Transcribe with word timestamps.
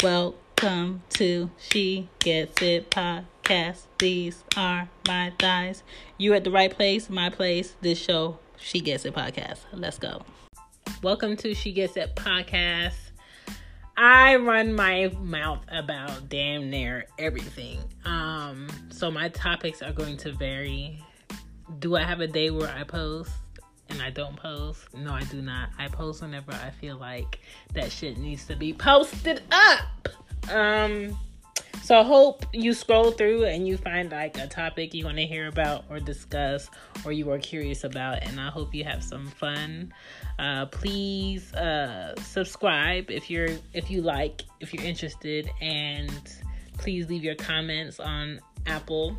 Welcome 0.00 1.02
to 1.14 1.50
She 1.58 2.08
Gets 2.20 2.62
It 2.62 2.88
podcast. 2.88 3.86
These 3.98 4.44
are 4.56 4.88
my 5.08 5.32
thighs. 5.40 5.82
You 6.16 6.34
at 6.34 6.44
the 6.44 6.52
right 6.52 6.70
place, 6.70 7.10
my 7.10 7.30
place. 7.30 7.74
This 7.80 7.98
show, 7.98 8.38
She 8.60 8.78
Gets 8.78 9.04
It 9.06 9.14
podcast. 9.14 9.58
Let's 9.72 9.98
go. 9.98 10.22
Welcome 11.02 11.36
to 11.38 11.52
She 11.52 11.72
Gets 11.72 11.96
It 11.96 12.14
podcast. 12.14 12.94
I 13.96 14.36
run 14.36 14.72
my 14.72 15.12
mouth 15.20 15.64
about 15.66 16.28
damn 16.28 16.70
near 16.70 17.06
everything. 17.18 17.80
Um, 18.04 18.68
so 18.90 19.10
my 19.10 19.30
topics 19.30 19.82
are 19.82 19.92
going 19.92 20.16
to 20.18 20.30
vary. 20.30 21.02
Do 21.80 21.96
I 21.96 22.04
have 22.04 22.20
a 22.20 22.28
day 22.28 22.50
where 22.50 22.70
I 22.70 22.84
post? 22.84 23.32
And 23.88 24.02
I 24.02 24.10
don't 24.10 24.36
post. 24.36 24.94
No, 24.94 25.12
I 25.12 25.24
do 25.24 25.42
not. 25.42 25.70
I 25.78 25.88
post 25.88 26.22
whenever 26.22 26.52
I 26.52 26.70
feel 26.70 26.96
like 26.96 27.40
that 27.74 27.90
shit 27.90 28.18
needs 28.18 28.46
to 28.46 28.56
be 28.56 28.72
posted 28.72 29.42
up. 29.50 30.08
Um 30.50 31.16
so 31.82 31.98
I 31.98 32.02
hope 32.02 32.44
you 32.52 32.74
scroll 32.74 33.12
through 33.12 33.44
and 33.44 33.66
you 33.66 33.78
find 33.78 34.10
like 34.10 34.36
a 34.36 34.46
topic 34.46 34.92
you 34.92 35.06
want 35.06 35.16
to 35.16 35.24
hear 35.24 35.48
about 35.48 35.84
or 35.88 36.00
discuss 36.00 36.68
or 37.02 37.12
you 37.12 37.30
are 37.30 37.38
curious 37.38 37.82
about 37.84 38.22
and 38.24 38.38
I 38.38 38.50
hope 38.50 38.74
you 38.74 38.84
have 38.84 39.02
some 39.02 39.26
fun. 39.26 39.94
Uh, 40.38 40.66
please 40.66 41.50
uh, 41.54 42.14
subscribe 42.20 43.10
if 43.10 43.30
you're 43.30 43.48
if 43.72 43.90
you 43.90 44.02
like, 44.02 44.44
if 44.60 44.74
you're 44.74 44.84
interested 44.84 45.50
and 45.62 46.30
please 46.76 47.08
leave 47.08 47.24
your 47.24 47.36
comments 47.36 48.00
on 48.00 48.40
Apple 48.66 49.16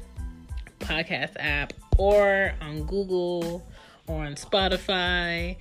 podcast 0.79 1.31
app 1.39 1.73
or 1.97 2.53
on 2.61 2.83
Google 2.83 3.65
on 4.09 4.35
Spotify. 4.35 5.55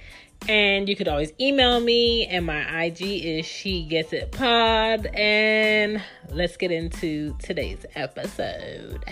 And 0.49 0.89
you 0.89 0.97
could 0.97 1.09
always 1.09 1.33
email 1.41 1.81
me, 1.81 2.27
and 2.27 2.47
my 2.47 2.85
IG 2.85 3.03
is 3.03 3.45
She 3.45 3.85
Gets 3.85 4.13
It 4.13 4.33
Pod. 4.33 5.07
And 5.07 6.03
let's 6.31 6.57
get 6.57 6.71
into 6.71 7.37
today's 7.43 7.85
episode. 7.95 9.05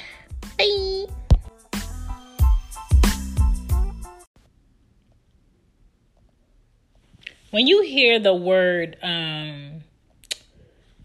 Bye. 0.56 1.06
When 7.50 7.66
you 7.66 7.82
hear 7.82 8.18
the 8.18 8.34
word, 8.34 8.96
um, 9.02 9.82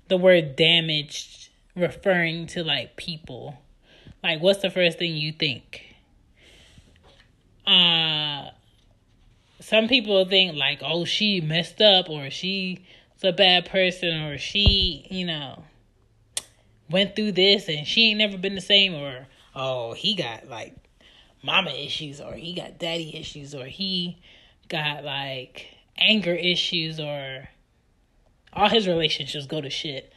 the 0.07 0.17
word 0.17 0.55
damaged 0.55 1.49
referring 1.75 2.47
to 2.47 2.63
like 2.63 2.95
people, 2.95 3.57
like 4.21 4.41
what's 4.41 4.61
the 4.61 4.69
first 4.69 4.99
thing 4.99 5.15
you 5.15 5.31
think? 5.31 5.90
Uh 7.71 8.51
some 9.61 9.87
people 9.87 10.25
think 10.25 10.55
like 10.55 10.79
oh 10.83 11.05
she 11.05 11.39
messed 11.39 11.81
up 11.81 12.09
or 12.09 12.29
she's 12.29 12.79
a 13.23 13.31
bad 13.31 13.65
person 13.65 14.23
or 14.23 14.37
she 14.37 15.05
you 15.09 15.25
know 15.25 15.63
went 16.89 17.15
through 17.15 17.31
this 17.31 17.69
and 17.69 17.87
she 17.87 18.09
ain't 18.09 18.17
never 18.17 18.37
been 18.37 18.55
the 18.55 18.61
same 18.61 18.93
or 18.93 19.27
oh 19.55 19.93
he 19.93 20.15
got 20.15 20.47
like 20.47 20.75
mama 21.43 21.71
issues 21.71 22.19
or 22.19 22.33
he 22.33 22.53
got 22.53 22.77
daddy 22.77 23.15
issues 23.15 23.55
or 23.55 23.65
he 23.65 24.19
got 24.67 25.03
like 25.03 25.67
anger 25.97 26.33
issues 26.33 26.99
or 26.99 27.47
all 28.53 28.69
his 28.69 28.87
relationships 28.87 29.45
go 29.45 29.61
to 29.61 29.69
shit. 29.69 30.11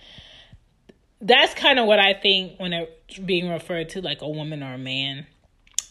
That's 1.20 1.54
kind 1.54 1.78
of 1.78 1.86
what 1.86 1.98
i 1.98 2.14
think 2.14 2.58
when 2.58 2.72
it's 2.72 3.18
being 3.18 3.48
referred 3.48 3.90
to 3.90 4.00
like 4.00 4.22
a 4.22 4.28
woman 4.28 4.62
or 4.62 4.74
a 4.74 4.78
man. 4.78 5.26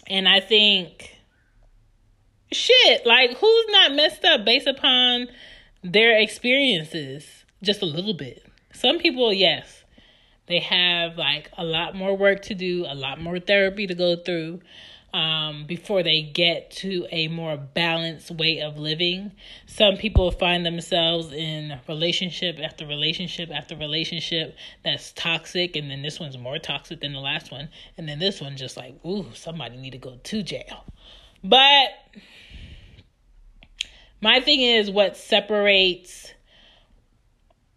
And 0.08 0.27
i 0.27 0.39
think 0.39 1.12
shit, 2.54 3.06
like 3.06 3.38
who's 3.38 3.66
not 3.70 3.94
messed 3.94 4.23
up 4.26 4.46
based 4.46 4.68
upon 4.68 5.28
their 5.84 6.18
experiences? 6.20 7.45
Just 7.62 7.82
a 7.82 7.86
little 7.86 8.14
bit. 8.14 8.45
Some 8.73 9.00
people, 9.00 9.32
yes, 9.32 9.84
they 10.48 10.60
have 10.60 11.18
like 11.18 11.50
a 11.58 11.64
lot 11.64 11.95
more 11.95 12.16
work 12.16 12.42
to 12.44 12.56
do, 12.56 12.86
a 12.88 12.95
lot 12.95 13.20
more 13.22 13.40
therapy 13.40 13.88
to 13.88 13.95
go 13.95 14.16
through 14.16 14.62
um, 15.14 15.66
before 15.68 16.02
they 16.02 16.22
get 16.22 16.72
to 16.72 17.05
a 17.11 17.27
more 17.27 17.55
balanced 17.55 18.32
way 18.32 18.61
of 18.61 18.77
living. 18.77 19.32
Some 19.67 19.95
people 19.95 20.32
find 20.32 20.66
themselves 20.66 21.32
in 21.32 21.80
relationship 21.88 22.60
after 22.60 22.86
relationship 22.88 23.50
after 23.54 23.76
relationship 23.76 24.56
that's 24.83 25.11
toxic, 25.14 25.76
and 25.76 25.89
then 25.89 26.02
this 26.02 26.20
one's 26.20 26.38
more 26.38 26.58
toxic 26.58 27.02
than 27.02 27.14
the 27.14 27.20
last 27.20 27.52
one, 27.52 27.70
and 27.98 28.10
then 28.10 28.20
this 28.20 28.42
one 28.42 28.58
just 28.58 28.76
like, 28.76 28.95
ooh, 29.06 29.27
somebody 29.33 29.77
need 29.77 29.92
to 29.92 30.00
go 30.00 30.17
to 30.23 30.42
jail. 30.42 30.83
But 31.44 31.89
my 34.23 34.39
thing 34.39 34.61
is 34.61 34.89
what 34.89 35.17
separates 35.17 36.32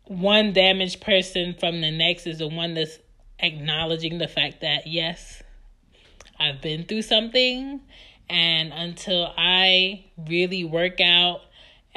one 0.05 0.53
damaged 0.53 1.01
person 1.01 1.57
from 1.59 1.81
the 1.81 1.91
next 1.91 2.25
is 2.29 2.39
the 2.39 2.47
one 2.47 2.75
that's 2.75 3.01
acknowledging 3.41 4.19
the 4.19 4.29
fact 4.29 4.61
that 4.61 4.87
yes, 4.87 5.43
I've 6.39 6.63
been 6.63 6.85
through 6.85 7.03
something 7.03 7.81
and 8.31 8.73
until 8.73 9.35
I 9.37 10.05
really 10.29 10.63
work 10.63 11.01
out 11.01 11.41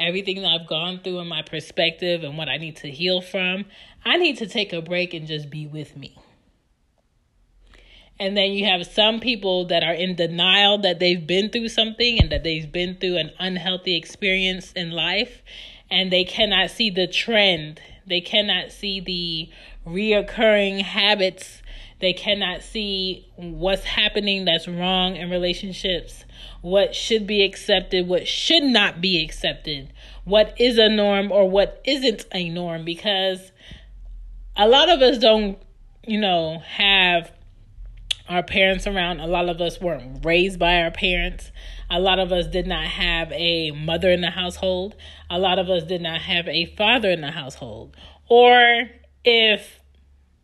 everything 0.00 0.42
that 0.42 0.48
I've 0.48 0.66
gone 0.66 0.98
through 1.04 1.20
and 1.20 1.28
my 1.28 1.42
perspective 1.42 2.24
and 2.24 2.36
what 2.36 2.48
I 2.48 2.56
need 2.56 2.74
to 2.78 2.90
heal 2.90 3.20
from, 3.20 3.66
I 4.04 4.16
need 4.16 4.38
to 4.38 4.48
take 4.48 4.72
a 4.72 4.82
break 4.82 5.14
and 5.14 5.28
just 5.28 5.48
be 5.48 5.68
with 5.68 5.96
me. 5.96 6.16
And 8.20 8.36
then 8.36 8.52
you 8.52 8.66
have 8.66 8.86
some 8.86 9.18
people 9.18 9.64
that 9.68 9.82
are 9.82 9.94
in 9.94 10.14
denial 10.14 10.76
that 10.82 10.98
they've 10.98 11.26
been 11.26 11.48
through 11.48 11.70
something 11.70 12.20
and 12.20 12.30
that 12.30 12.44
they've 12.44 12.70
been 12.70 12.96
through 12.96 13.16
an 13.16 13.30
unhealthy 13.38 13.96
experience 13.96 14.72
in 14.72 14.90
life. 14.90 15.42
And 15.90 16.12
they 16.12 16.24
cannot 16.24 16.70
see 16.70 16.90
the 16.90 17.06
trend. 17.06 17.80
They 18.06 18.20
cannot 18.20 18.72
see 18.72 19.00
the 19.00 19.48
reoccurring 19.90 20.82
habits. 20.82 21.62
They 22.00 22.12
cannot 22.12 22.62
see 22.62 23.26
what's 23.36 23.84
happening 23.84 24.44
that's 24.44 24.68
wrong 24.68 25.16
in 25.16 25.30
relationships, 25.30 26.24
what 26.60 26.94
should 26.94 27.26
be 27.26 27.42
accepted, 27.42 28.06
what 28.06 28.28
should 28.28 28.64
not 28.64 29.00
be 29.00 29.22
accepted, 29.24 29.92
what 30.24 30.54
is 30.60 30.76
a 30.76 30.90
norm 30.90 31.32
or 31.32 31.48
what 31.48 31.80
isn't 31.86 32.26
a 32.32 32.50
norm. 32.50 32.84
Because 32.84 33.50
a 34.56 34.68
lot 34.68 34.90
of 34.90 35.00
us 35.00 35.16
don't, 35.16 35.58
you 36.06 36.20
know, 36.20 36.58
have 36.58 37.32
our 38.30 38.44
parents 38.44 38.86
around. 38.86 39.18
A 39.18 39.26
lot 39.26 39.48
of 39.48 39.60
us 39.60 39.80
weren't 39.80 40.24
raised 40.24 40.58
by 40.58 40.80
our 40.80 40.92
parents. 40.92 41.50
A 41.90 41.98
lot 41.98 42.20
of 42.20 42.30
us 42.30 42.46
did 42.46 42.66
not 42.66 42.84
have 42.84 43.30
a 43.32 43.72
mother 43.72 44.10
in 44.10 44.20
the 44.20 44.30
household. 44.30 44.94
A 45.28 45.38
lot 45.38 45.58
of 45.58 45.68
us 45.68 45.82
did 45.82 46.00
not 46.00 46.22
have 46.22 46.46
a 46.46 46.66
father 46.76 47.10
in 47.10 47.20
the 47.20 47.32
household. 47.32 47.96
Or 48.28 48.88
if 49.24 49.80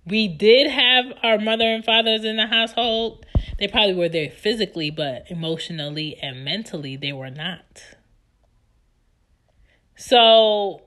we 0.04 0.26
did 0.26 0.68
have 0.68 1.06
our 1.22 1.38
mother 1.38 1.64
and 1.64 1.84
fathers 1.84 2.24
in 2.24 2.36
the 2.36 2.48
household, 2.48 3.24
they 3.60 3.68
probably 3.68 3.94
were 3.94 4.08
there 4.08 4.30
physically, 4.30 4.90
but 4.90 5.30
emotionally 5.30 6.16
and 6.20 6.44
mentally, 6.44 6.96
they 6.96 7.12
were 7.12 7.30
not. 7.30 7.82
So 9.94 10.82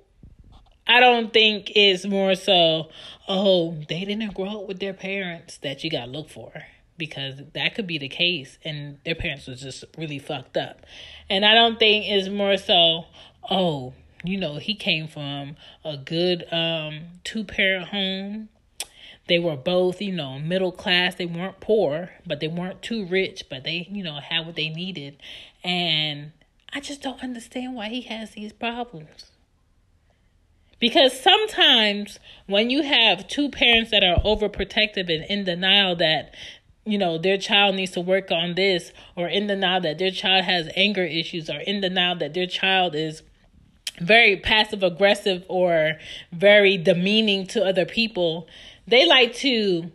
I 0.85 0.99
don't 0.99 1.31
think 1.31 1.71
it's 1.75 2.05
more 2.05 2.35
so, 2.35 2.89
oh, 3.29 3.77
they 3.87 4.03
didn't 4.03 4.33
grow 4.33 4.63
up 4.63 4.67
with 4.67 4.79
their 4.79 4.93
parents 4.93 5.57
that 5.59 5.85
you 5.85 5.89
got 5.89 6.05
to 6.05 6.11
look 6.11 6.29
for 6.29 6.51
because 6.99 7.41
that 7.53 7.73
could 7.73 7.87
be 7.87 7.97
the 7.97 8.09
case 8.09 8.59
and 8.63 8.99
their 9.05 9.15
parents 9.15 9.47
was 9.47 9.61
just 9.61 9.83
really 9.97 10.19
fucked 10.19 10.55
up. 10.55 10.85
And 11.29 11.43
I 11.43 11.55
don't 11.55 11.79
think 11.79 12.05
it's 12.07 12.29
more 12.29 12.57
so, 12.57 13.05
oh, 13.49 13.93
you 14.23 14.37
know, 14.37 14.57
he 14.57 14.75
came 14.75 15.07
from 15.07 15.55
a 15.83 15.97
good 15.97 16.45
um 16.51 17.01
two 17.23 17.43
parent 17.43 17.87
home. 17.87 18.49
They 19.27 19.39
were 19.39 19.55
both, 19.55 20.01
you 20.01 20.11
know, 20.11 20.39
middle 20.39 20.71
class. 20.71 21.15
They 21.15 21.25
weren't 21.25 21.59
poor, 21.59 22.11
but 22.25 22.39
they 22.39 22.47
weren't 22.47 22.81
too 22.81 23.05
rich, 23.05 23.45
but 23.49 23.63
they, 23.63 23.87
you 23.91 24.03
know, 24.03 24.19
had 24.19 24.45
what 24.45 24.55
they 24.55 24.69
needed. 24.69 25.17
And 25.63 26.31
I 26.73 26.79
just 26.79 27.01
don't 27.01 27.23
understand 27.23 27.75
why 27.75 27.89
he 27.89 28.01
has 28.01 28.31
these 28.31 28.53
problems. 28.53 29.31
Because 30.79 31.19
sometimes 31.19 32.19
when 32.47 32.69
you 32.69 32.83
have 32.83 33.27
two 33.27 33.49
parents 33.49 33.91
that 33.91 34.03
are 34.03 34.21
overprotective 34.23 35.13
and 35.13 35.25
in 35.25 35.43
denial 35.43 35.95
that 35.97 36.33
you 36.85 36.97
know 36.97 37.17
their 37.17 37.37
child 37.37 37.75
needs 37.75 37.91
to 37.91 38.01
work 38.01 38.31
on 38.31 38.55
this 38.55 38.91
or 39.15 39.27
in 39.27 39.47
denial 39.47 39.81
that 39.81 39.97
their 39.97 40.11
child 40.11 40.45
has 40.45 40.69
anger 40.75 41.03
issues 41.03 41.49
or 41.49 41.59
in 41.59 41.81
denial 41.81 42.15
that 42.15 42.33
their 42.33 42.47
child 42.47 42.95
is 42.95 43.21
very 43.99 44.37
passive 44.37 44.81
aggressive 44.81 45.43
or 45.49 45.95
very 46.31 46.77
demeaning 46.77 47.45
to 47.45 47.63
other 47.63 47.85
people 47.85 48.47
they 48.87 49.05
like 49.05 49.33
to 49.35 49.91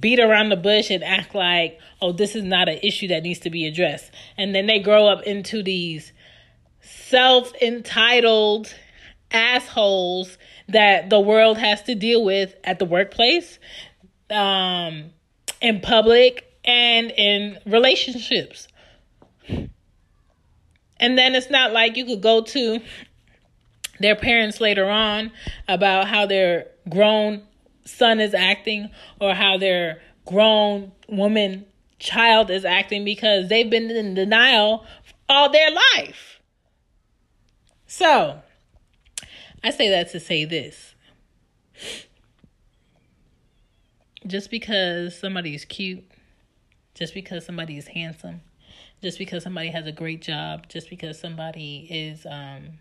beat 0.00 0.18
around 0.18 0.48
the 0.48 0.56
bush 0.56 0.90
and 0.90 1.04
act 1.04 1.34
like 1.34 1.78
oh 2.02 2.12
this 2.12 2.34
is 2.34 2.42
not 2.42 2.68
an 2.68 2.78
issue 2.82 3.08
that 3.08 3.22
needs 3.22 3.40
to 3.40 3.50
be 3.50 3.66
addressed. 3.66 4.10
And 4.36 4.54
then 4.54 4.66
they 4.66 4.78
grow 4.78 5.06
up 5.06 5.22
into 5.22 5.62
these 5.62 6.12
self-entitled 6.80 8.74
assholes 9.30 10.38
that 10.68 11.10
the 11.10 11.20
world 11.20 11.58
has 11.58 11.82
to 11.84 11.94
deal 11.94 12.24
with 12.24 12.54
at 12.64 12.78
the 12.78 12.84
workplace. 12.84 13.58
Um 14.30 15.10
in 15.60 15.80
public 15.80 16.44
and 16.64 17.10
in 17.10 17.58
relationships. 17.66 18.68
And 20.98 21.18
then 21.18 21.34
it's 21.34 21.50
not 21.50 21.72
like 21.72 21.96
you 21.96 22.06
could 22.06 22.22
go 22.22 22.42
to 22.42 22.80
their 24.00 24.16
parents 24.16 24.60
later 24.60 24.88
on 24.88 25.30
about 25.68 26.08
how 26.08 26.26
they're 26.26 26.66
grown 26.88 27.42
son 27.84 28.20
is 28.20 28.34
acting 28.34 28.90
or 29.20 29.34
how 29.34 29.56
their 29.58 30.02
grown 30.24 30.92
woman 31.08 31.64
child 31.98 32.50
is 32.50 32.64
acting 32.64 33.04
because 33.04 33.48
they've 33.48 33.70
been 33.70 33.90
in 33.90 34.14
denial 34.14 34.84
all 35.28 35.50
their 35.50 35.70
life. 35.70 36.40
So, 37.86 38.42
I 39.62 39.70
say 39.70 39.88
that 39.90 40.10
to 40.10 40.20
say 40.20 40.44
this. 40.44 40.94
Just 44.26 44.50
because 44.50 45.18
somebody 45.18 45.54
is 45.54 45.64
cute, 45.64 46.04
just 46.94 47.14
because 47.14 47.44
somebody 47.44 47.76
is 47.78 47.88
handsome, 47.88 48.40
just 49.02 49.18
because 49.18 49.42
somebody 49.42 49.68
has 49.68 49.86
a 49.86 49.92
great 49.92 50.22
job, 50.22 50.68
just 50.68 50.90
because 50.90 51.18
somebody 51.18 51.86
is 51.90 52.26
um, 52.26 52.78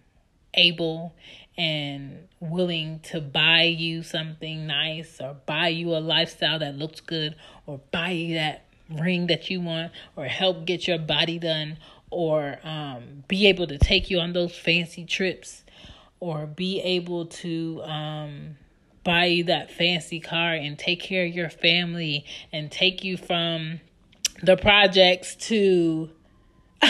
able 0.55 1.13
and 1.57 2.27
willing 2.39 2.99
to 2.99 3.21
buy 3.21 3.63
you 3.63 4.03
something 4.03 4.65
nice 4.65 5.19
or 5.21 5.35
buy 5.45 5.67
you 5.67 5.95
a 5.95 5.99
lifestyle 5.99 6.59
that 6.59 6.75
looks 6.75 7.01
good 7.01 7.35
or 7.65 7.79
buy 7.91 8.09
you 8.09 8.35
that 8.35 8.65
ring 8.89 9.27
that 9.27 9.49
you 9.49 9.61
want 9.61 9.91
or 10.15 10.25
help 10.25 10.65
get 10.65 10.87
your 10.87 10.99
body 10.99 11.39
done 11.39 11.77
or 12.11 12.59
um, 12.63 13.23
be 13.27 13.47
able 13.47 13.67
to 13.67 13.77
take 13.77 14.09
you 14.09 14.19
on 14.19 14.33
those 14.33 14.55
fancy 14.55 15.05
trips 15.05 15.63
or 16.19 16.45
be 16.45 16.81
able 16.81 17.25
to 17.25 17.81
um, 17.83 18.55
buy 19.05 19.25
you 19.25 19.45
that 19.45 19.71
fancy 19.71 20.19
car 20.19 20.53
and 20.53 20.77
take 20.77 20.99
care 20.99 21.25
of 21.25 21.33
your 21.33 21.49
family 21.49 22.25
and 22.51 22.69
take 22.69 23.03
you 23.03 23.15
from 23.15 23.79
the 24.43 24.57
projects 24.57 25.35
to 25.35 26.09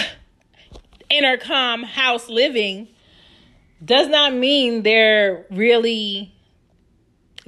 intercom 1.12 1.83
house 1.83 2.27
living 2.29 2.88
does 3.83 4.07
not 4.07 4.33
mean 4.33 4.81
they're 4.81 5.45
really 5.51 6.33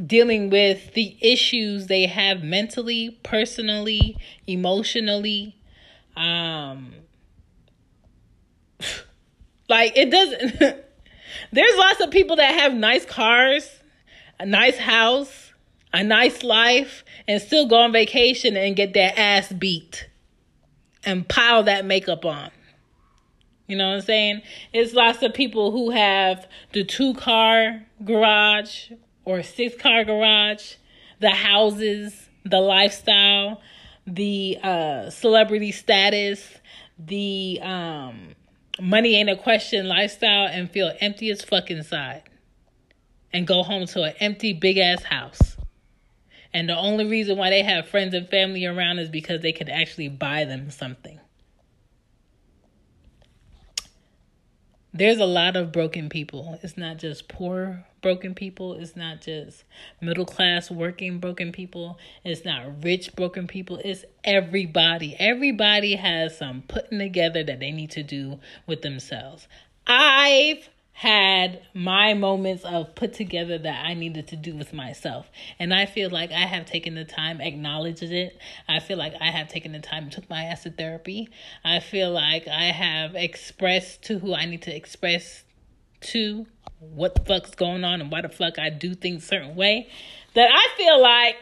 dealing 0.06 0.50
with 0.50 0.94
the 0.94 1.18
issues 1.22 1.88
they 1.88 2.06
have 2.06 2.44
mentally, 2.44 3.18
personally, 3.24 4.18
emotionally. 4.46 5.56
Um 6.16 6.94
like 9.70 9.98
it 9.98 10.12
doesn't 10.12 10.60
there's 11.52 11.78
lots 11.78 12.02
of 12.02 12.12
people 12.12 12.36
that 12.36 12.54
have 12.60 12.74
nice 12.74 13.06
cars, 13.06 13.77
a 14.40 14.46
nice 14.46 14.78
house, 14.78 15.54
a 15.94 16.04
nice 16.04 16.44
life 16.44 17.04
and 17.28 17.42
still 17.42 17.68
go 17.68 17.78
on 17.78 17.92
vacation 17.92 18.56
and 18.56 18.76
get 18.76 18.94
their 18.94 19.14
ass 19.16 19.52
beat 19.52 20.08
and 21.04 21.28
pile 21.28 21.64
that 21.64 21.86
makeup 21.86 22.26
on. 22.26 22.52
You 23.68 23.78
know 23.78 23.90
what 23.90 23.96
I'm 23.96 24.02
saying? 24.02 24.42
It's 24.74 24.94
lots 24.94 25.22
of 25.24 25.34
people 25.34 25.72
who 25.72 25.90
have 25.90 26.48
the 26.72 26.84
two 26.84 27.14
car 27.16 27.84
garage 28.04 28.92
or 29.26 29.44
six 29.44 29.76
car 29.82 30.06
garage, 30.06 30.76
the 31.20 31.32
houses, 31.32 32.30
the 32.46 32.60
lifestyle, 32.60 33.62
the 34.06 34.58
uh, 34.64 35.10
celebrity 35.10 35.74
status, 35.74 36.48
the 36.98 37.60
um, 37.62 38.36
money 38.80 39.16
ain't 39.16 39.30
a 39.30 39.36
question 39.36 39.88
lifestyle, 39.88 40.48
and 40.48 40.72
feel 40.72 40.94
empty 41.02 41.30
as 41.30 41.42
fuck 41.42 41.70
inside. 41.70 42.24
And 43.34 43.46
go 43.46 43.64
home 43.64 43.86
to 43.88 44.04
an 44.04 44.14
empty 44.20 44.54
big 44.54 44.78
ass 44.78 45.04
house. 45.04 45.58
And 46.54 46.70
the 46.70 46.78
only 46.78 47.06
reason 47.06 47.38
why 47.38 47.50
they 47.50 47.62
have 47.62 47.88
friends 47.88 48.14
and 48.14 48.28
family 48.30 48.66
around 48.66 49.00
is 49.00 49.10
because 49.10 49.42
they 49.42 49.52
could 49.52 49.70
actually 49.70 50.10
buy 50.10 50.46
them 50.46 50.72
something. 50.72 51.20
there's 54.98 55.20
a 55.20 55.26
lot 55.26 55.56
of 55.56 55.72
broken 55.72 56.10
people. 56.10 56.58
It's 56.64 56.78
not 56.78 56.98
just 56.98 57.28
poor 57.28 57.86
broken 58.02 58.34
people. 58.34 58.74
It's 58.74 58.96
not 58.96 59.22
just 59.22 59.64
middle 60.02 60.26
class 60.26 60.72
working 60.72 61.20
broken 61.20 61.52
people. 61.52 62.00
It's 62.24 62.44
not 62.44 62.84
rich 62.84 63.16
broken 63.16 63.48
people. 63.48 63.80
It's 63.84 64.06
everybody. 64.24 65.16
Everybody 65.20 65.96
has 65.96 66.38
some 66.38 66.64
putting 66.68 66.98
together 66.98 67.44
that 67.44 67.60
they 67.60 67.72
need 67.72 67.92
to 67.92 68.04
do 68.04 68.40
with 68.66 68.82
themselves. 68.82 69.48
I've 69.86 70.68
had 70.98 71.62
my 71.76 72.16
moments 72.16 72.64
of 72.64 72.96
put 72.96 73.14
together 73.14 73.56
that 73.56 73.86
I 73.86 73.94
needed 73.94 74.30
to 74.30 74.36
do 74.36 74.56
with 74.56 74.74
myself. 74.74 75.30
And 75.60 75.72
I 75.72 75.86
feel 75.86 76.10
like 76.10 76.32
I 76.32 76.48
have 76.48 76.66
taken 76.66 76.96
the 76.96 77.06
time, 77.06 77.40
acknowledged 77.40 78.02
it. 78.02 78.36
I 78.68 78.80
feel 78.80 78.98
like 78.98 79.14
I 79.22 79.30
have 79.30 79.48
taken 79.48 79.74
the 79.74 79.80
time, 79.80 80.10
took 80.10 80.28
my 80.28 80.52
to 80.64 80.72
therapy. 80.72 81.30
I 81.64 81.82
feel 81.82 82.10
like 82.10 82.48
I 82.48 82.72
have 82.72 83.14
expressed 83.14 84.06
to 84.06 84.18
who 84.18 84.34
I 84.34 84.46
need 84.46 84.64
to 84.64 84.76
express 84.76 85.44
to 86.02 86.48
what 86.80 87.14
the 87.14 87.22
fuck's 87.26 87.54
going 87.54 87.84
on 87.84 88.02
and 88.02 88.12
why 88.12 88.24
the 88.24 88.30
fuck 88.30 88.58
I 88.58 88.72
do 88.72 88.96
things 88.96 89.24
certain 89.24 89.56
way. 89.56 89.90
That 90.34 90.50
I 90.52 90.76
feel 90.78 91.00
like 91.00 91.36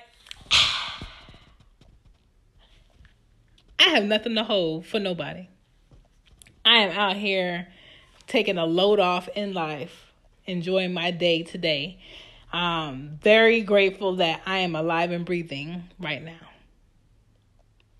I 3.80 3.84
have 3.92 4.04
nothing 4.04 4.36
to 4.36 4.44
hold 4.44 4.86
for 4.86 5.00
nobody. 5.00 5.48
I 6.66 6.80
am 6.80 6.92
out 6.92 7.16
here 7.16 7.70
taking 8.28 8.58
a 8.58 8.66
load 8.66 9.00
off 9.00 9.28
in 9.36 9.54
life, 9.54 10.14
enjoying 10.46 10.94
my 10.94 11.12
day 11.12 11.44
today. 11.44 12.00
Um, 12.54 13.20
very 13.22 13.62
grateful 13.62 14.18
that 14.18 14.42
I 14.46 14.60
am 14.60 14.76
alive 14.76 15.12
and 15.12 15.26
breathing 15.26 15.84
right 16.00 16.24
now. 16.24 16.50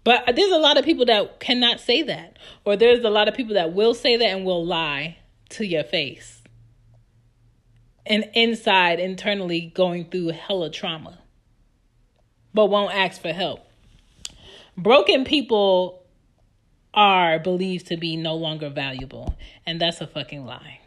But 0.06 0.36
there's 0.36 0.52
a 0.52 0.60
lot 0.60 0.78
of 0.78 0.86
people 0.86 1.06
that 1.06 1.40
cannot 1.40 1.80
say 1.80 2.04
that, 2.04 2.38
or 2.64 2.78
there's 2.78 3.04
a 3.04 3.10
lot 3.10 3.28
of 3.28 3.34
people 3.34 3.56
that 3.56 3.74
will 3.74 3.96
say 3.96 4.16
that 4.16 4.26
and 4.26 4.46
will 4.46 4.66
lie 4.66 5.18
to 5.50 5.66
your 5.66 5.84
face. 5.84 6.44
And 8.06 8.30
inside, 8.36 9.00
internally, 9.00 9.72
going 9.74 10.06
through 10.12 10.28
hella 10.28 10.70
trauma, 10.70 11.18
but 12.54 12.68
won't 12.68 12.94
ask 12.94 13.20
for 13.20 13.34
help. 13.34 13.68
Broken 14.78 15.26
people 15.26 16.05
are 16.96 17.38
believed 17.38 17.88
to 17.88 17.98
be 17.98 18.16
no 18.16 18.36
longer 18.36 18.70
valuable. 18.70 19.36
And 19.66 19.80
that's 19.80 20.02
a 20.02 20.08
fucking 20.08 20.46
lie. 20.46 20.80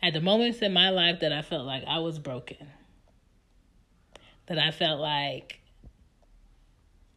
At 0.00 0.12
the 0.12 0.20
moments 0.20 0.60
in 0.60 0.72
my 0.72 0.90
life 0.90 1.20
that 1.20 1.32
I 1.32 1.42
felt 1.42 1.66
like 1.66 1.82
I 1.86 1.98
was 1.98 2.20
broken, 2.20 2.68
that 4.46 4.58
I 4.58 4.70
felt 4.70 5.00
like 5.00 5.58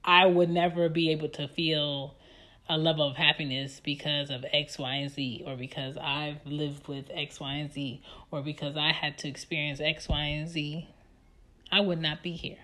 I 0.04 0.26
would 0.26 0.50
never 0.50 0.90
be 0.90 1.12
able 1.12 1.30
to 1.30 1.48
feel 1.48 2.16
a 2.68 2.78
level 2.78 3.08
of 3.08 3.18
happiness 3.18 3.80
because 3.84 4.32
of 4.32 4.44
X, 4.52 4.80
Y, 4.80 4.96
and 4.96 5.12
Z, 5.12 5.44
or 5.46 5.56
because 5.56 5.96
I've 5.98 6.44
lived 6.46 6.88
with 6.88 7.06
X, 7.14 7.40
Y, 7.40 7.54
and 7.54 7.72
Z, 7.72 8.02
or 8.32 8.42
because 8.42 8.76
I 8.78 8.94
had 8.94 9.18
to 9.20 9.28
experience 9.28 9.80
X, 9.80 10.08
Y, 10.10 10.22
and 10.22 10.50
Z, 10.50 10.88
I 11.72 11.82
would 11.82 12.02
not 12.02 12.24
be 12.24 12.32
here. 12.32 12.58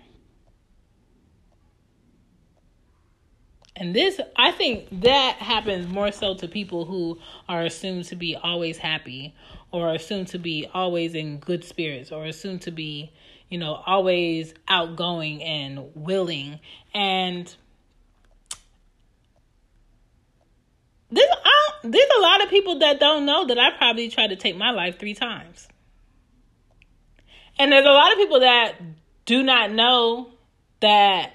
And 3.80 3.96
this, 3.96 4.20
I 4.36 4.52
think 4.52 4.88
that 5.02 5.36
happens 5.36 5.88
more 5.88 6.12
so 6.12 6.34
to 6.36 6.48
people 6.48 6.86
who 6.86 7.20
are 7.48 7.62
assumed 7.62 8.06
to 8.06 8.16
be 8.16 8.36
always 8.36 8.80
happy 8.80 9.36
or 9.72 9.94
assumed 9.94 10.30
to 10.30 10.40
be 10.40 10.68
always 10.74 11.14
in 11.14 11.38
good 11.38 11.64
spirits 11.64 12.12
or 12.12 12.26
assumed 12.26 12.64
to 12.64 12.72
be, 12.72 13.12
you 13.50 13.60
know, 13.60 13.76
always 13.86 14.56
outgoing 14.68 15.44
and 15.44 15.92
willing. 15.94 16.60
And 16.96 17.56
there's, 21.12 21.30
there's 21.84 22.10
a 22.18 22.22
lot 22.22 22.44
of 22.44 22.50
people 22.50 22.80
that 22.80 23.00
don't 23.00 23.28
know 23.28 23.46
that 23.46 23.60
I 23.60 23.78
probably 23.78 24.10
tried 24.10 24.32
to 24.32 24.36
take 24.36 24.58
my 24.58 24.72
life 24.72 24.98
three 24.98 25.14
times. 25.14 25.68
And 27.60 27.72
there's 27.72 27.86
a 27.86 27.90
lot 27.90 28.12
of 28.12 28.18
people 28.18 28.40
that 28.40 28.74
do 29.26 29.44
not 29.44 29.72
know 29.72 30.32
that 30.80 31.34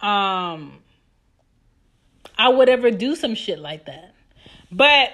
um 0.00 0.78
I 2.38 2.48
would 2.50 2.68
ever 2.68 2.90
do 2.90 3.16
some 3.16 3.34
shit 3.34 3.58
like 3.58 3.86
that. 3.86 4.14
But 4.70 5.12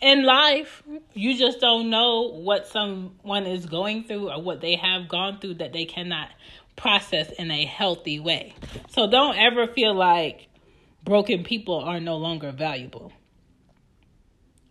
in 0.00 0.24
life, 0.24 0.82
you 1.14 1.38
just 1.38 1.60
don't 1.60 1.90
know 1.90 2.32
what 2.32 2.66
someone 2.66 3.46
is 3.46 3.66
going 3.66 4.04
through 4.04 4.30
or 4.30 4.42
what 4.42 4.60
they 4.60 4.76
have 4.76 5.08
gone 5.08 5.38
through 5.38 5.54
that 5.54 5.72
they 5.72 5.84
cannot 5.84 6.28
process 6.74 7.30
in 7.32 7.50
a 7.50 7.64
healthy 7.64 8.20
way. 8.20 8.54
So 8.90 9.08
don't 9.08 9.36
ever 9.36 9.66
feel 9.66 9.94
like 9.94 10.48
broken 11.04 11.44
people 11.44 11.76
are 11.76 12.00
no 12.00 12.16
longer 12.16 12.52
valuable. 12.52 13.12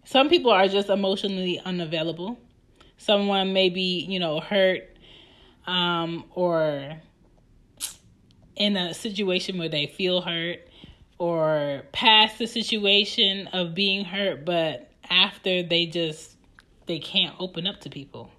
Some 0.04 0.30
people 0.30 0.52
are 0.52 0.68
just 0.68 0.90
emotionally 0.90 1.60
unavailable. 1.60 2.38
Someone 2.98 3.54
may 3.54 3.70
be, 3.70 4.06
you 4.08 4.20
know, 4.20 4.40
hurt 4.40 4.84
um, 5.66 6.26
or 6.36 7.02
in 8.56 8.78
a 8.78 8.94
situation 8.94 9.58
where 9.58 9.70
they 9.70 9.88
feel 9.88 10.22
hurt 10.22 10.60
or 11.18 11.84
past 11.92 12.40
the 12.40 12.48
situation 12.48 13.48
of 13.48 13.74
being 13.74 14.06
hurt, 14.06 14.46
but 14.46 14.92
after 15.10 15.64
they 15.64 15.86
just 15.86 16.36
they 16.88 17.00
can't 17.00 17.36
open 17.40 17.68
up 17.68 17.82
to 17.82 17.90
people. 17.90 18.32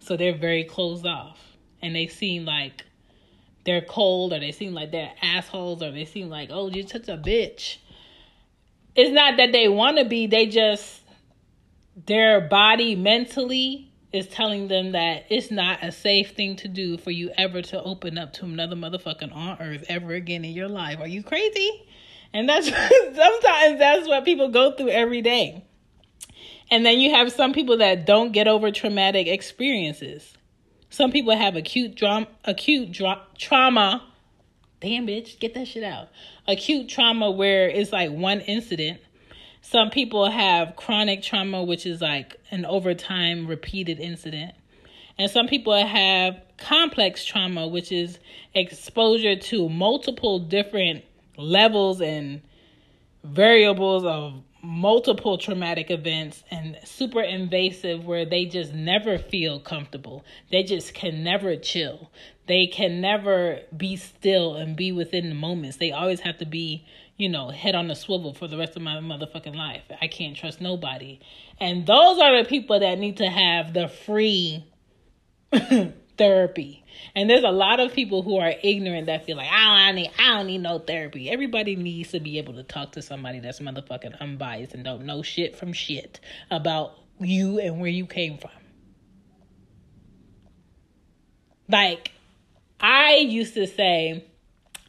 So 0.00 0.16
they're 0.16 0.36
very 0.36 0.64
closed 0.64 1.06
off. 1.06 1.38
And 1.80 1.94
they 1.94 2.06
seem 2.06 2.44
like 2.44 2.84
they're 3.64 3.82
cold 3.82 4.32
or 4.32 4.40
they 4.40 4.52
seem 4.52 4.74
like 4.74 4.90
they're 4.90 5.12
assholes 5.22 5.82
or 5.82 5.90
they 5.90 6.04
seem 6.04 6.28
like, 6.28 6.50
oh, 6.52 6.68
you're 6.68 6.86
such 6.86 7.08
a 7.08 7.16
bitch. 7.16 7.76
It's 8.94 9.10
not 9.10 9.36
that 9.36 9.52
they 9.52 9.68
want 9.68 9.98
to 9.98 10.04
be, 10.04 10.26
they 10.26 10.46
just, 10.46 11.02
their 12.06 12.40
body 12.40 12.96
mentally 12.96 13.87
is 14.12 14.26
telling 14.28 14.68
them 14.68 14.92
that 14.92 15.24
it's 15.28 15.50
not 15.50 15.82
a 15.82 15.92
safe 15.92 16.30
thing 16.30 16.56
to 16.56 16.68
do 16.68 16.96
for 16.96 17.10
you 17.10 17.30
ever 17.36 17.60
to 17.60 17.82
open 17.82 18.16
up 18.16 18.32
to 18.34 18.44
another 18.44 18.76
motherfucking 18.76 19.34
on 19.34 19.60
earth 19.60 19.84
ever 19.88 20.14
again 20.14 20.44
in 20.44 20.52
your 20.52 20.68
life. 20.68 20.98
Are 21.00 21.08
you 21.08 21.22
crazy? 21.22 21.86
And 22.32 22.48
that's 22.48 22.68
sometimes 22.68 23.78
that's 23.78 24.08
what 24.08 24.24
people 24.24 24.48
go 24.48 24.72
through 24.72 24.88
every 24.88 25.20
day. 25.20 25.64
And 26.70 26.84
then 26.84 27.00
you 27.00 27.10
have 27.10 27.32
some 27.32 27.52
people 27.52 27.78
that 27.78 28.06
don't 28.06 28.32
get 28.32 28.48
over 28.48 28.70
traumatic 28.70 29.26
experiences. 29.26 30.34
Some 30.90 31.12
people 31.12 31.36
have 31.36 31.56
acute 31.56 31.94
drama, 31.94 32.28
acute 32.44 32.92
dra- 32.92 33.26
trauma. 33.36 34.04
Damn 34.80 35.06
bitch, 35.06 35.38
get 35.38 35.54
that 35.54 35.66
shit 35.66 35.82
out. 35.82 36.08
Acute 36.46 36.88
trauma 36.88 37.30
where 37.30 37.68
it's 37.68 37.92
like 37.92 38.10
one 38.10 38.40
incident 38.40 39.00
some 39.70 39.90
people 39.90 40.30
have 40.30 40.76
chronic 40.76 41.22
trauma, 41.22 41.62
which 41.62 41.84
is 41.84 42.00
like 42.00 42.40
an 42.50 42.64
over 42.64 42.94
time 42.94 43.46
repeated 43.46 44.00
incident. 44.00 44.54
And 45.18 45.30
some 45.30 45.46
people 45.46 45.74
have 45.74 46.40
complex 46.56 47.22
trauma, 47.22 47.68
which 47.68 47.92
is 47.92 48.18
exposure 48.54 49.36
to 49.36 49.68
multiple 49.68 50.38
different 50.38 51.04
levels 51.36 52.00
and 52.00 52.40
variables 53.22 54.04
of 54.04 54.42
multiple 54.62 55.38
traumatic 55.38 55.90
events 55.90 56.42
and 56.50 56.78
super 56.84 57.20
invasive 57.20 58.04
where 58.04 58.24
they 58.24 58.44
just 58.44 58.72
never 58.72 59.18
feel 59.18 59.60
comfortable. 59.60 60.24
They 60.50 60.62
just 60.62 60.94
can 60.94 61.22
never 61.22 61.56
chill. 61.56 62.10
They 62.46 62.66
can 62.66 63.00
never 63.00 63.60
be 63.76 63.96
still 63.96 64.56
and 64.56 64.76
be 64.76 64.90
within 64.90 65.28
the 65.28 65.34
moments. 65.34 65.76
They 65.76 65.92
always 65.92 66.20
have 66.20 66.38
to 66.38 66.46
be 66.46 66.84
you 67.18 67.28
know, 67.28 67.48
head 67.50 67.74
on 67.74 67.88
the 67.88 67.96
swivel 67.96 68.32
for 68.32 68.46
the 68.46 68.56
rest 68.56 68.76
of 68.76 68.82
my 68.82 68.94
motherfucking 68.94 69.56
life. 69.56 69.82
I 70.00 70.06
can't 70.06 70.36
trust 70.36 70.60
nobody. 70.60 71.18
And 71.60 71.84
those 71.84 72.18
are 72.20 72.42
the 72.42 72.48
people 72.48 72.78
that 72.78 72.98
need 72.98 73.16
to 73.16 73.26
have 73.26 73.74
the 73.74 73.88
free 73.88 74.64
therapy. 76.18 76.84
And 77.14 77.30
there's 77.30 77.44
a 77.44 77.50
lot 77.50 77.80
of 77.80 77.92
people 77.92 78.22
who 78.22 78.36
are 78.38 78.52
ignorant 78.62 79.06
that 79.06 79.24
feel 79.24 79.36
like, 79.36 79.50
I 79.50 79.86
don't 79.86 79.94
need 79.94 80.10
I 80.18 80.36
don't 80.36 80.46
need 80.48 80.58
no 80.58 80.78
therapy. 80.78 81.30
Everybody 81.30 81.76
needs 81.76 82.10
to 82.10 82.20
be 82.20 82.38
able 82.38 82.54
to 82.54 82.62
talk 82.62 82.92
to 82.92 83.02
somebody 83.02 83.40
that's 83.40 83.60
motherfucking 83.60 84.20
unbiased 84.20 84.74
and 84.74 84.84
don't 84.84 85.06
know 85.06 85.22
shit 85.22 85.56
from 85.56 85.72
shit 85.72 86.20
about 86.50 86.94
you 87.20 87.58
and 87.60 87.80
where 87.80 87.90
you 87.90 88.06
came 88.06 88.36
from. 88.38 88.50
Like 91.68 92.10
I 92.80 93.16
used 93.16 93.54
to 93.54 93.66
say 93.66 94.24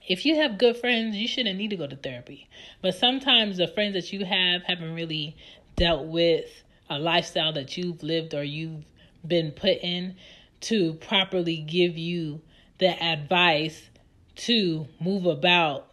if 0.08 0.26
you 0.26 0.38
have 0.38 0.58
good 0.58 0.76
friends, 0.76 1.16
you 1.16 1.28
shouldn't 1.28 1.58
need 1.58 1.70
to 1.70 1.78
go 1.78 1.86
to 1.86 1.96
therapy. 1.96 2.50
But 2.82 2.96
sometimes 2.96 3.58
the 3.58 3.68
friends 3.68 3.94
that 3.94 4.12
you 4.12 4.26
have 4.26 4.64
haven't 4.64 4.96
really 4.96 5.38
dealt 5.76 6.08
with 6.08 6.46
a 6.90 6.98
lifestyle 6.98 7.54
that 7.54 7.78
you've 7.78 8.02
lived 8.02 8.34
or 8.34 8.44
you've 8.44 8.84
been 9.26 9.52
put 9.52 9.78
in 9.84 10.16
to 10.62 10.94
properly 10.94 11.58
give 11.58 11.98
you 11.98 12.42
the 12.78 13.02
advice 13.02 13.90
to 14.36 14.88
move 15.00 15.26
about 15.26 15.92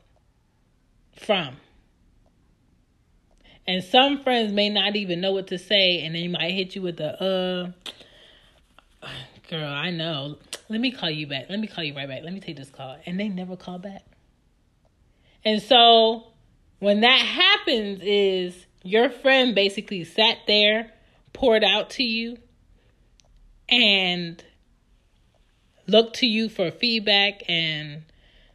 from. 1.17 1.57
And 3.67 3.83
some 3.83 4.23
friends 4.23 4.53
may 4.53 4.69
not 4.69 4.95
even 4.95 5.21
know 5.21 5.33
what 5.33 5.49
to 5.49 5.59
say, 5.59 6.05
and 6.05 6.15
they 6.15 6.29
might 6.29 6.53
hit 6.53 6.77
you 6.77 6.83
with 6.83 6.99
the, 6.99 7.21
uh, 7.21 7.73
girl, 9.51 9.69
I 9.69 9.91
know. 9.91 10.39
Let 10.69 10.81
me 10.81 10.93
call 10.93 11.11
you 11.11 11.27
back. 11.27 11.47
Let 11.49 11.59
me 11.59 11.67
call 11.67 11.83
you 11.83 11.95
right 11.95 12.09
back. 12.09 12.23
Let 12.23 12.33
me 12.33 12.41
take 12.41 12.57
this 12.57 12.71
call. 12.71 12.97
And 13.07 13.19
they 13.19 13.29
never 13.29 13.57
call 13.57 13.79
back. 13.79 14.03
And 15.45 15.63
so 15.63 16.29
when 16.79 17.01
that 17.01 17.21
happens 17.21 18.01
is 18.03 18.67
your 18.83 19.11
friend 19.11 19.55
basically 19.55 20.05
sat 20.05 20.39
there, 20.47 20.93
poured 21.33 21.65
out 21.65 21.91
to 21.91 22.03
you, 22.03 22.39
and 23.69 24.43
looked 25.87 26.17
to 26.17 26.27
you 26.27 26.49
for 26.49 26.71
feedback 26.71 27.43
and 27.49 28.05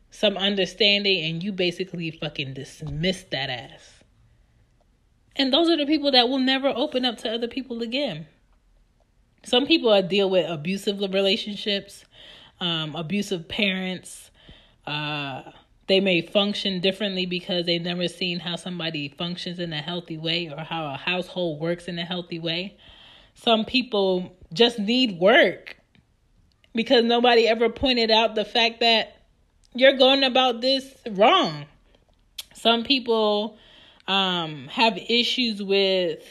some 0.09 0.37
understanding, 0.37 1.23
and 1.23 1.43
you 1.43 1.51
basically 1.51 2.11
fucking 2.11 2.53
dismiss 2.53 3.23
that 3.31 3.49
ass. 3.49 4.03
And 5.35 5.53
those 5.53 5.69
are 5.69 5.77
the 5.77 5.85
people 5.85 6.11
that 6.11 6.27
will 6.27 6.39
never 6.39 6.67
open 6.67 7.05
up 7.05 7.17
to 7.19 7.31
other 7.31 7.47
people 7.47 7.81
again. 7.81 8.27
Some 9.43 9.65
people 9.65 9.99
deal 10.01 10.29
with 10.29 10.49
abusive 10.49 10.99
relationships, 10.99 12.05
um, 12.59 12.95
abusive 12.95 13.47
parents, 13.47 14.31
uh, 14.85 15.43
they 15.87 15.99
may 15.99 16.21
function 16.21 16.79
differently 16.79 17.25
because 17.25 17.65
they've 17.65 17.81
never 17.81 18.07
seen 18.07 18.39
how 18.39 18.55
somebody 18.55 19.09
functions 19.09 19.59
in 19.59 19.73
a 19.73 19.81
healthy 19.81 20.17
way 20.17 20.49
or 20.49 20.63
how 20.63 20.93
a 20.93 20.95
household 20.95 21.59
works 21.59 21.87
in 21.89 21.99
a 21.99 22.05
healthy 22.05 22.39
way. 22.39 22.77
Some 23.33 23.65
people 23.65 24.37
just 24.53 24.79
need 24.79 25.19
work 25.19 25.75
because 26.73 27.03
nobody 27.03 27.47
ever 27.47 27.69
pointed 27.69 28.11
out 28.11 28.35
the 28.35 28.45
fact 28.45 28.79
that 28.79 29.17
you're 29.73 29.97
going 29.97 30.23
about 30.23 30.61
this 30.61 30.93
wrong. 31.11 31.65
Some 32.53 32.83
people 32.83 33.57
um, 34.07 34.67
have 34.69 34.97
issues 34.97 35.61
with 35.63 36.23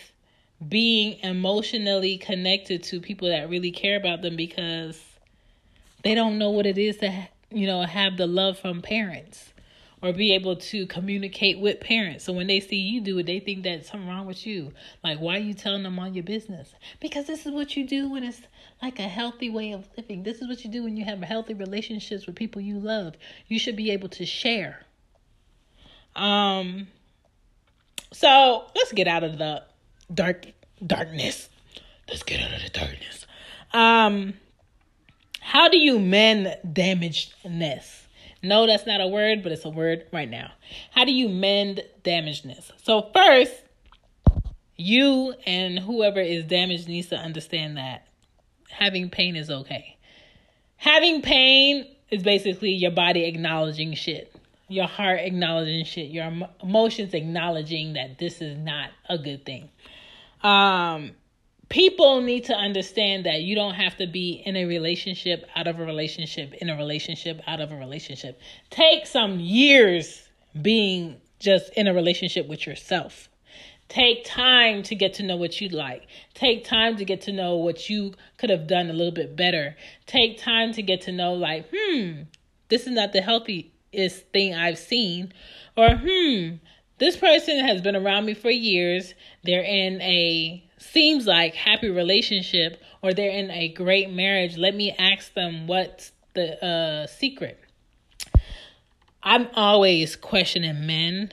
being 0.66 1.18
emotionally 1.20 2.18
connected 2.18 2.82
to 2.85 3.00
people 3.00 3.28
that 3.28 3.49
really 3.49 3.70
care 3.70 3.97
about 3.97 4.23
them 4.23 4.37
because 4.37 5.02
they 6.02 6.14
don't 6.14 6.38
know 6.38 6.50
what 6.50 6.66
it 6.66 6.76
is 6.76 6.99
to 6.99 7.28
you 7.50 7.66
know 7.66 7.82
have 7.82 8.18
the 8.18 8.26
love 8.26 8.59
from 8.59 8.82
parents 8.82 9.52
or 10.02 10.12
be 10.12 10.35
able 10.35 10.57
to 10.57 10.87
communicate 10.87 11.59
with 11.59 11.80
parents. 11.80 12.25
So 12.25 12.33
when 12.33 12.47
they 12.47 12.61
see 12.61 12.76
you 12.76 13.00
do 13.00 13.19
it, 13.19 13.26
they 13.26 13.40
think 13.40 13.64
that 13.64 13.85
something 13.85 14.09
wrong 14.09 14.26
with 14.26 14.47
you. 14.47 14.73
Like, 15.04 15.19
why 15.19 15.37
are 15.37 15.40
you 15.40 15.54
telling 15.54 15.83
them 15.83 15.99
on 15.99 16.14
your 16.14 16.25
business? 16.25 16.73
Because 17.00 17.26
this 17.26 17.45
is 17.45 17.52
what 17.52 17.76
you 17.76 17.87
do 17.87 18.11
when 18.11 18.25
it's 18.25 18.40
like 18.80 18.99
a 18.99 19.09
healthy 19.09 19.50
way 19.50 19.73
of 19.73 19.87
living. 19.97 20.23
This 20.23 20.40
is 20.40 20.49
what 20.49 20.64
you 20.64 20.71
do 20.71 20.85
when 20.85 20.97
you 20.97 21.04
have 21.04 21.21
healthy 21.23 21.54
relationships 21.54 22.26
with 22.26 22.35
people 22.35 22.62
you 22.62 22.78
love. 22.78 23.14
You 23.47 23.59
should 23.59 23.76
be 23.76 23.90
able 23.90 24.09
to 24.11 24.25
share. 24.25 24.80
Um 26.16 26.88
so 28.12 28.64
let's 28.75 28.92
get 28.92 29.07
out 29.07 29.23
of 29.23 29.38
the 29.38 29.62
dark 30.12 30.47
darkness. 30.85 31.49
Let's 32.09 32.25
get 32.25 32.40
out 32.40 32.52
of 32.54 32.62
the 32.62 32.71
darkness. 32.71 33.26
Um 33.73 34.35
how 35.40 35.69
do 35.69 35.78
you 35.78 35.99
mend 35.99 36.57
damagedness? 36.73 38.00
No, 38.42 38.66
that's 38.66 38.87
not 38.87 39.00
a 39.00 39.06
word, 39.06 39.42
but 39.42 39.52
it's 39.52 39.64
a 39.64 39.70
word 39.70 40.06
right 40.12 40.28
now. 40.28 40.52
How 40.92 41.04
do 41.04 41.12
you 41.12 41.28
mend 41.28 41.82
damagedness? 42.02 42.73
So, 42.82 43.11
first, 43.14 43.52
you 44.76 45.35
and 45.47 45.78
whoever 45.78 46.20
is 46.20 46.44
damaged 46.44 46.88
needs 46.88 47.09
to 47.09 47.16
understand 47.16 47.76
that 47.76 48.06
having 48.70 49.11
pain 49.11 49.37
is 49.37 49.50
okay. 49.50 49.99
Having 50.76 51.20
pain 51.20 51.87
is 52.11 52.23
basically 52.23 52.70
your 52.70 52.90
body 52.90 53.25
acknowledging 53.25 53.94
shit, 53.94 54.35
your 54.68 54.87
heart 54.87 55.20
acknowledging 55.20 55.85
shit, 55.85 56.11
your 56.11 56.32
emotions 56.62 57.12
acknowledging 57.12 57.92
that 57.92 58.18
this 58.18 58.40
is 58.40 58.56
not 58.56 58.90
a 59.09 59.18
good 59.18 59.44
thing. 59.44 59.68
Um, 60.42 61.12
people 61.70 62.20
need 62.20 62.44
to 62.44 62.54
understand 62.54 63.24
that 63.24 63.42
you 63.42 63.54
don't 63.54 63.74
have 63.74 63.96
to 63.96 64.06
be 64.06 64.42
in 64.44 64.56
a 64.56 64.66
relationship, 64.66 65.46
out 65.56 65.66
of 65.66 65.80
a 65.80 65.84
relationship, 65.84 66.52
in 66.54 66.68
a 66.68 66.76
relationship, 66.76 67.40
out 67.46 67.60
of 67.60 67.72
a 67.72 67.76
relationship. 67.76 68.38
Take 68.68 69.06
some 69.06 69.40
years 69.40 70.28
being 70.60 71.16
just 71.38 71.72
in 71.74 71.86
a 71.86 71.94
relationship 71.94 72.46
with 72.48 72.66
yourself. 72.66 73.28
Take 73.88 74.24
time 74.24 74.82
to 74.84 74.94
get 74.94 75.14
to 75.14 75.22
know 75.22 75.36
what 75.36 75.60
you 75.60 75.68
like. 75.68 76.06
Take 76.34 76.64
time 76.64 76.96
to 76.96 77.04
get 77.04 77.22
to 77.22 77.32
know 77.32 77.56
what 77.56 77.88
you 77.88 78.14
could 78.36 78.50
have 78.50 78.66
done 78.66 78.90
a 78.90 78.92
little 78.92 79.12
bit 79.12 79.34
better. 79.34 79.76
Take 80.06 80.38
time 80.38 80.72
to 80.74 80.82
get 80.82 81.00
to 81.02 81.12
know, 81.12 81.32
like, 81.34 81.68
hmm, 81.74 82.22
this 82.68 82.82
is 82.86 82.92
not 82.92 83.12
the 83.12 83.20
healthiest 83.20 84.26
thing 84.32 84.54
I've 84.54 84.78
seen. 84.78 85.32
Or, 85.76 85.96
hmm, 85.96 86.56
this 87.00 87.16
person 87.16 87.64
has 87.64 87.80
been 87.80 87.97
around 87.97 88.26
me 88.26 88.35
for 88.35 88.50
years. 88.50 89.14
They're 89.42 89.62
in 89.62 90.00
a 90.02 90.62
seems 90.78 91.26
like 91.26 91.54
happy 91.54 91.90
relationship 91.90 92.80
or 93.02 93.12
they're 93.12 93.30
in 93.30 93.50
a 93.50 93.69
great 93.69 94.11
marriage, 94.11 94.57
let 94.57 94.75
me 94.75 94.95
ask 94.99 95.33
them 95.35 95.66
what's 95.66 96.12
the 96.35 96.62
uh, 96.64 97.07
secret. 97.07 97.59
I'm 99.23 99.49
always 99.54 100.16
questioning 100.16 100.87
men 100.87 101.33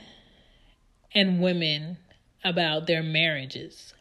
and 1.13 1.41
women 1.41 1.97
about 2.43 2.87
their 2.87 3.03
marriages 3.03 3.93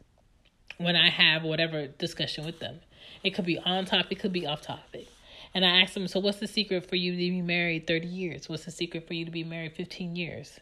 when 0.78 0.96
I 0.96 1.08
have 1.08 1.42
whatever 1.42 1.86
discussion 1.86 2.44
with 2.44 2.58
them. 2.58 2.80
It 3.22 3.30
could 3.30 3.46
be 3.46 3.58
on 3.58 3.84
topic, 3.86 4.12
it 4.12 4.20
could 4.20 4.32
be 4.32 4.46
off 4.46 4.62
topic. 4.62 5.06
And 5.54 5.64
I 5.64 5.80
ask 5.80 5.94
them, 5.94 6.06
so 6.06 6.20
what's 6.20 6.38
the 6.38 6.46
secret 6.46 6.88
for 6.88 6.96
you 6.96 7.12
to 7.12 7.16
be 7.16 7.40
married 7.40 7.86
30 7.86 8.06
years? 8.06 8.48
What's 8.48 8.64
the 8.64 8.70
secret 8.70 9.06
for 9.06 9.14
you 9.14 9.24
to 9.24 9.30
be 9.30 9.44
married 9.44 9.72
15 9.74 10.14
years? 10.14 10.60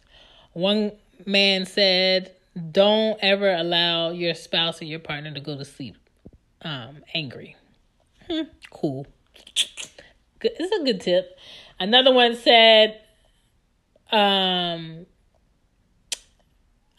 One 0.54 0.92
man 1.26 1.66
said 1.66 2.34
don't 2.70 3.18
ever 3.20 3.52
allow 3.52 4.10
your 4.10 4.34
spouse 4.34 4.80
or 4.80 4.84
your 4.84 5.00
partner 5.00 5.34
to 5.34 5.40
go 5.40 5.56
to 5.58 5.64
sleep 5.64 5.96
um, 6.62 7.02
angry. 7.12 7.56
Hmm, 8.28 8.42
cool. 8.70 9.06
Good. 10.38 10.52
It's 10.58 10.74
a 10.74 10.84
good 10.84 11.00
tip. 11.00 11.36
Another 11.78 12.12
one 12.12 12.36
said, 12.36 13.00
um, 14.10 15.06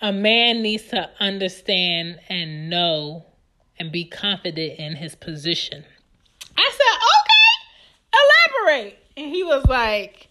a 0.02 0.12
man 0.12 0.62
needs 0.62 0.84
to 0.90 1.10
understand 1.20 2.20
and 2.30 2.70
know 2.70 3.26
and 3.80 3.92
be 3.92 4.06
confident 4.06 4.80
in 4.80 4.96
his 4.96 5.16
position. 5.16 5.86
I 6.58 6.72
said, 6.72 6.98
okay, 7.16 8.68
elaborate. 8.68 9.00
And 9.18 9.34
he 9.34 9.44
was 9.44 9.66
like, 9.66 10.30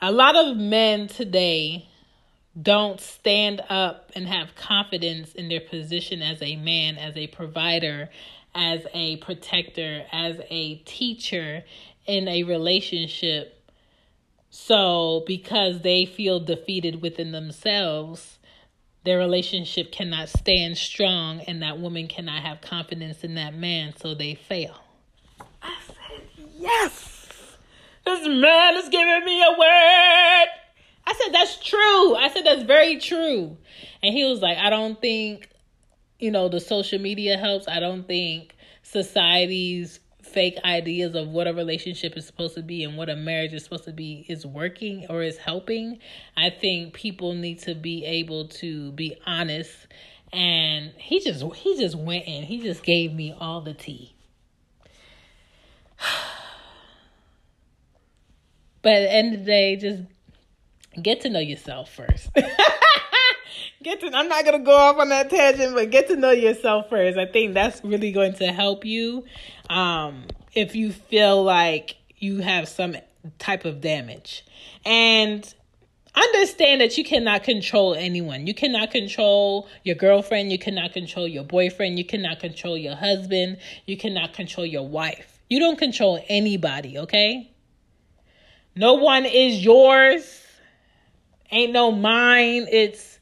a 0.00 0.12
lot 0.12 0.36
of 0.36 0.56
men 0.56 1.08
today 1.08 1.89
don't 2.60 3.00
stand 3.00 3.62
up 3.68 4.10
and 4.14 4.26
have 4.26 4.54
confidence 4.54 5.32
in 5.34 5.48
their 5.48 5.60
position 5.60 6.22
as 6.22 6.42
a 6.42 6.56
man, 6.56 6.98
as 6.98 7.16
a 7.16 7.26
provider, 7.28 8.10
as 8.54 8.86
a 8.92 9.16
protector, 9.18 10.04
as 10.12 10.40
a 10.50 10.76
teacher 10.78 11.64
in 12.06 12.28
a 12.28 12.42
relationship. 12.42 13.56
So, 14.50 15.22
because 15.26 15.82
they 15.82 16.04
feel 16.04 16.40
defeated 16.40 17.00
within 17.00 17.30
themselves, 17.30 18.38
their 19.04 19.18
relationship 19.18 19.92
cannot 19.92 20.28
stand 20.28 20.76
strong, 20.76 21.40
and 21.40 21.62
that 21.62 21.78
woman 21.78 22.08
cannot 22.08 22.42
have 22.42 22.60
confidence 22.60 23.22
in 23.22 23.34
that 23.36 23.54
man, 23.54 23.94
so 23.96 24.14
they 24.14 24.34
fail. 24.34 24.76
I 25.62 25.76
said, 25.86 26.46
Yes, 26.58 27.56
this 28.04 28.26
man 28.26 28.76
is 28.76 28.88
giving 28.88 29.24
me 29.24 29.40
a 29.40 29.58
word. 29.58 30.59
I 31.10 31.14
said, 31.14 31.34
That's 31.34 31.56
true. 31.58 32.14
I 32.14 32.30
said, 32.32 32.44
That's 32.46 32.62
very 32.62 32.98
true. 32.98 33.56
And 34.02 34.14
he 34.14 34.24
was 34.24 34.40
like, 34.40 34.58
I 34.58 34.70
don't 34.70 35.00
think, 35.00 35.48
you 36.20 36.30
know, 36.30 36.48
the 36.48 36.60
social 36.60 37.00
media 37.00 37.36
helps. 37.36 37.66
I 37.66 37.80
don't 37.80 38.06
think 38.06 38.54
society's 38.82 39.98
fake 40.22 40.58
ideas 40.64 41.16
of 41.16 41.28
what 41.28 41.48
a 41.48 41.52
relationship 41.52 42.16
is 42.16 42.24
supposed 42.26 42.54
to 42.54 42.62
be 42.62 42.84
and 42.84 42.96
what 42.96 43.10
a 43.10 43.16
marriage 43.16 43.52
is 43.52 43.64
supposed 43.64 43.84
to 43.84 43.92
be 43.92 44.24
is 44.28 44.46
working 44.46 45.06
or 45.10 45.22
is 45.22 45.36
helping. 45.36 45.98
I 46.36 46.50
think 46.50 46.94
people 46.94 47.34
need 47.34 47.58
to 47.60 47.74
be 47.74 48.04
able 48.04 48.46
to 48.48 48.92
be 48.92 49.16
honest 49.26 49.88
and 50.32 50.92
he 50.96 51.18
just 51.18 51.42
he 51.56 51.76
just 51.76 51.96
went 51.96 52.26
in. 52.26 52.44
He 52.44 52.60
just 52.60 52.84
gave 52.84 53.12
me 53.12 53.34
all 53.38 53.60
the 53.60 53.74
tea. 53.74 54.14
But 58.82 58.92
at 58.94 59.00
the 59.00 59.12
end 59.12 59.34
of 59.34 59.40
the 59.40 59.44
day, 59.44 59.76
just 59.76 60.04
get 61.00 61.22
to 61.22 61.28
know 61.28 61.40
yourself 61.40 61.92
first. 61.92 62.30
get 63.82 64.00
to 64.00 64.10
I'm 64.12 64.28
not 64.28 64.44
gonna 64.44 64.60
go 64.60 64.76
off 64.76 64.98
on 64.98 65.08
that 65.10 65.30
tangent, 65.30 65.74
but 65.74 65.90
get 65.90 66.08
to 66.08 66.16
know 66.16 66.30
yourself 66.30 66.88
first. 66.88 67.18
I 67.18 67.26
think 67.26 67.54
that's 67.54 67.82
really 67.84 68.12
going 68.12 68.34
to 68.34 68.46
help 68.52 68.84
you. 68.84 69.24
Um, 69.68 70.24
if 70.54 70.74
you 70.74 70.92
feel 70.92 71.42
like 71.42 71.96
you 72.18 72.38
have 72.38 72.68
some 72.68 72.96
type 73.38 73.64
of 73.64 73.80
damage. 73.80 74.44
And 74.84 75.52
understand 76.14 76.80
that 76.80 76.96
you 76.96 77.04
cannot 77.04 77.42
control 77.42 77.94
anyone. 77.94 78.46
You 78.46 78.54
cannot 78.54 78.90
control 78.90 79.68
your 79.84 79.96
girlfriend, 79.96 80.52
you 80.52 80.58
cannot 80.58 80.92
control 80.92 81.26
your 81.26 81.44
boyfriend, 81.44 81.98
you 81.98 82.04
cannot 82.04 82.40
control 82.40 82.76
your 82.76 82.96
husband, 82.96 83.58
you 83.86 83.96
cannot 83.96 84.32
control 84.32 84.66
your 84.66 84.86
wife. 84.86 85.40
You 85.48 85.58
don't 85.58 85.78
control 85.78 86.24
anybody, 86.28 86.98
okay? 86.98 87.50
No 88.76 88.94
one 88.94 89.24
is 89.24 89.64
yours. 89.64 90.42
Ain't 91.52 91.72
no 91.72 91.90
mine. 91.90 92.66
It's 92.70 93.18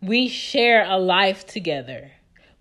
we 0.00 0.28
share 0.28 0.84
a 0.84 0.98
life 0.98 1.46
together. 1.46 2.10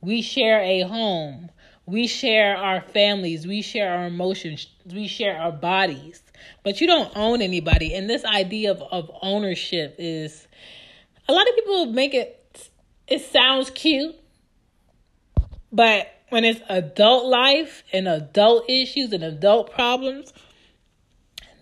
We 0.01 0.21
share 0.21 0.61
a 0.61 0.81
home. 0.81 1.49
We 1.85 2.07
share 2.07 2.55
our 2.55 2.81
families. 2.81 3.45
We 3.45 3.61
share 3.61 3.91
our 3.93 4.07
emotions. 4.07 4.67
We 4.85 5.07
share 5.07 5.37
our 5.37 5.51
bodies. 5.51 6.23
But 6.63 6.81
you 6.81 6.87
don't 6.87 7.11
own 7.15 7.41
anybody. 7.41 7.93
And 7.93 8.09
this 8.09 8.23
idea 8.23 8.71
of, 8.71 8.81
of 8.81 9.11
ownership 9.21 9.95
is 9.97 10.47
a 11.27 11.33
lot 11.33 11.47
of 11.47 11.55
people 11.55 11.85
make 11.87 12.13
it, 12.13 12.69
it 13.07 13.21
sounds 13.21 13.69
cute. 13.71 14.15
But 15.71 16.07
when 16.29 16.45
it's 16.45 16.61
adult 16.69 17.25
life 17.25 17.83
and 17.91 18.07
adult 18.07 18.69
issues 18.69 19.13
and 19.13 19.23
adult 19.23 19.71
problems, 19.71 20.33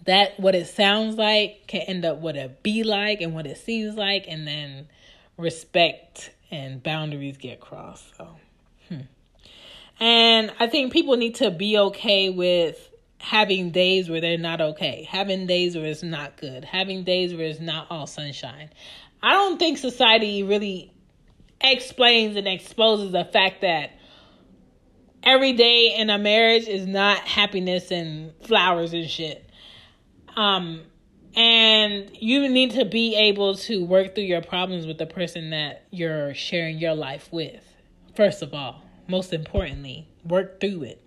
that 0.06 0.40
what 0.40 0.56
it 0.56 0.68
sounds 0.68 1.16
like 1.16 1.68
can 1.68 1.82
end 1.82 2.06
up 2.06 2.18
what 2.18 2.36
it 2.36 2.64
be 2.64 2.84
like 2.84 3.22
and 3.22 3.34
what 3.34 3.46
it 3.46 3.58
seems 3.58 3.96
like 3.96 4.26
and 4.28 4.48
then 4.48 4.88
respect 5.38 6.32
and 6.52 6.82
boundaries 6.82 7.38
get 7.38 7.60
crossed 7.60 8.16
so 8.18 8.28
hmm. 8.88 9.02
and 10.00 10.52
i 10.60 10.68
think 10.68 10.92
people 10.92 11.16
need 11.18 11.36
to 11.36 11.52
be 11.52 11.78
okay 11.78 12.30
with 12.30 12.90
having 13.20 13.72
days 13.72 14.10
where 14.10 14.22
they're 14.22 14.38
not 14.38 14.62
okay 14.62 15.08
having 15.10 15.46
days 15.46 15.76
where 15.76 15.86
it's 15.86 16.04
not 16.04 16.38
good 16.38 16.64
having 16.64 17.04
days 17.04 17.34
where 17.34 17.46
it's 17.46 17.60
not 17.60 17.88
all 17.90 18.08
sunshine 18.08 18.70
i 19.22 19.34
don't 19.34 19.60
think 19.60 19.78
society 19.78 20.44
really 20.44 20.92
explains 21.62 22.38
and 22.38 22.48
exposes 22.48 23.12
the 23.12 23.26
fact 23.26 23.62
that 23.62 23.92
every 25.24 25.54
day 25.54 25.96
in 25.98 26.10
a 26.10 26.18
marriage 26.18 26.68
is 26.68 26.88
not 26.88 27.18
happiness 27.20 27.92
and 27.92 28.32
flowers 28.46 28.94
and 28.94 29.10
shit 29.10 29.49
um, 30.36 30.82
and 31.36 32.10
you 32.20 32.50
need 32.50 32.72
to 32.72 32.86
be 32.86 33.16
able 33.16 33.56
to 33.56 33.84
work 33.86 34.16
through 34.16 34.26
your 34.26 34.42
problems 34.42 34.86
with 34.86 34.98
the 34.98 35.06
person 35.06 35.52
that 35.52 35.86
you're 35.92 36.34
sharing 36.34 36.80
your 36.80 36.96
life 36.96 37.30
with. 37.32 37.64
First 38.16 38.42
of 38.42 38.54
all, 38.54 38.84
most 39.08 39.34
importantly, 39.34 40.08
work 40.24 40.60
through 40.60 40.84
it. 40.84 41.02